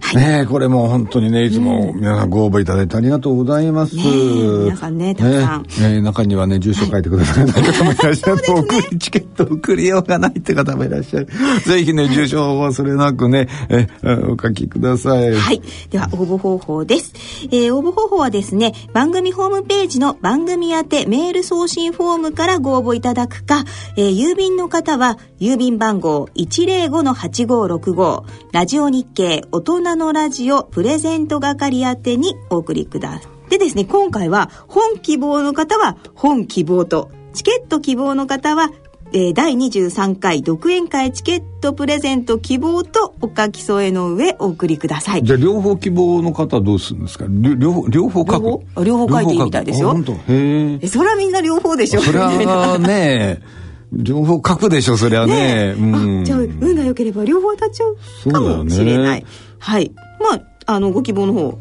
[0.00, 7.46] はい、ねこれも本当にねいつも皆さんご応募いただいてありがとうございます、ね、皆さんねたくさん、ねね、中にはね住所書いてください。
[7.46, 7.96] 方もい。
[7.96, 11.28] らっしゃる、はい、 送りチケット送りようがないって方もいらっしゃる。
[11.66, 15.34] ぜひね住所を忘れなくねえお書きください。
[15.34, 15.62] はい。
[15.90, 17.12] では応募方法です、
[17.50, 23.64] えー、応募方法はですね番組ホームページの番組宛てメール送信フォームからご応募いただくか、
[23.96, 33.50] えー、郵便の方は郵便番号105-8565ラジオ日経大人のラジオプレゼント係宛てにお送りください。
[33.50, 38.70] でですね、今回は本希望の方は本希望と、チケット希望の方は
[39.10, 45.22] えー、第23回独演会チケットプレゼント希望とお書き添えの上お送りください。
[45.22, 47.24] じゃあ両方希望の方はどうするんですか？
[47.30, 48.84] 両方両方書く？
[48.84, 49.96] 両方書いていいみたいですよ。
[50.28, 52.02] へえそれはみんな両方でしょ。
[52.02, 53.40] それはね
[53.94, 55.74] 両方書くでしょそりゃね。
[55.74, 59.26] ね、うん、じゃあ運が良ければ両方当たっちゃうかもしれない、ね、
[59.58, 59.92] はい。
[60.20, 61.58] まああのご希望の方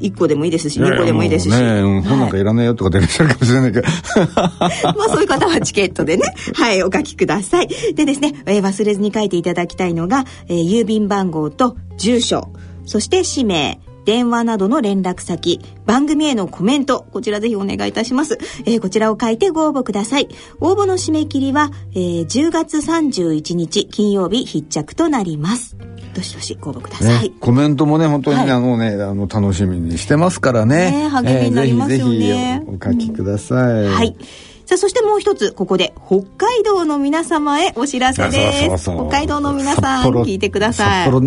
[0.00, 3.88] 1個でもいいですし2個でもいいですし、ね、うん、本なんかいらないよとか出てきちゃうかもしれないけど。
[4.36, 4.70] まあ
[5.08, 6.34] そういう方はチケットでね。
[6.54, 7.68] はいお書きください。
[7.94, 12.50] でですね、えー、忘れずに書いていただきたいのが、えー、郵便番号と住所。
[12.86, 18.38] そして氏名電話などの連絡先、番組へのコメント、こちらぜひお願いいたします。
[18.64, 20.28] えー、こちらを書いてご応募ください。
[20.60, 25.76] 応募の締め切りは、えー、10月31日金曜日必着となります。
[26.14, 30.90] どしどしご応募ください、ね、コメントもね本当に、はい、あのねあの楽しみにしてますからね。
[30.90, 34.16] ね励みになりますよね、えー、ぜひぜひお書きください、うん、はい
[34.70, 38.84] さあ、そしてもう一つ、ここで、北海道の皆様へお知らせです。
[38.84, 41.04] 北海道の皆さん、聞いてください。
[41.06, 41.20] 札幌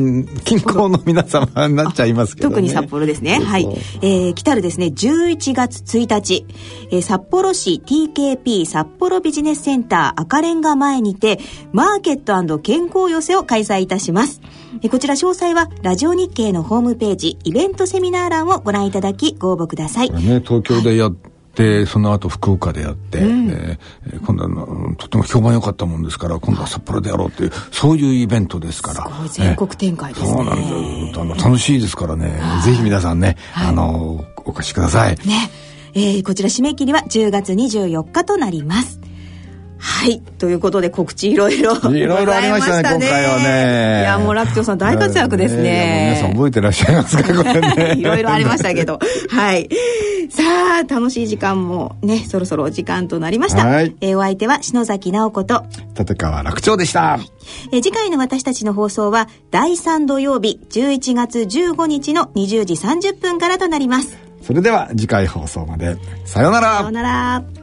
[0.45, 3.41] 近郊の皆様になっちゃいますけど、ね、特に札幌ですね。
[3.41, 3.67] はい。
[4.01, 6.45] えー、来たるですね、11月1日、
[6.91, 11.37] えー、札幌市 TKP 札幌ビジネスセンター赤レンガ前にて、
[11.73, 14.39] マーケット健康寄せを開催いたします。
[14.81, 20.11] えー、こちら詳細は、ラジオ日経のホームページ、イベントセミナー欄をご覧いただき、ご応募ください。
[20.11, 29.10] ね、東京でや、はいでその後福岡でやって、うん、えー、今度はとても評判良かったもんですから今度は札幌でやろうっていうそういうイベントですから。
[29.30, 32.41] 全国展開ですね、そうなんですあの楽しいですからね。
[32.64, 35.16] ぜひ皆さんね、はい、あのお越しください。
[35.28, 35.51] ね。
[35.95, 38.99] えー、こちら締め切りは10月24日となります
[39.84, 40.21] はい。
[40.21, 41.75] ということで告知いろいろ。
[41.75, 44.01] いろいろありましたね、今回はね。
[44.01, 46.15] いや、もう楽長さん大活躍ですね。
[46.21, 47.95] 皆さん覚えてらっしゃいますか、これね。
[47.99, 48.97] いろいろありましたけど。
[49.29, 49.67] はい。
[50.29, 50.41] さ
[50.79, 53.67] あ、楽しい時間もね、そろそろお時間となりました。
[53.67, 53.93] はい。
[53.99, 55.65] えー、お相手は篠崎直子と、
[55.99, 57.19] 立川楽長でした。
[57.73, 64.17] えー、次回の私たちの放送は、第3土曜日、11月15日の20時30分からとなります。
[64.41, 65.97] それでは次回放送まで。
[66.23, 66.77] さようなら。
[66.77, 67.62] さようなら。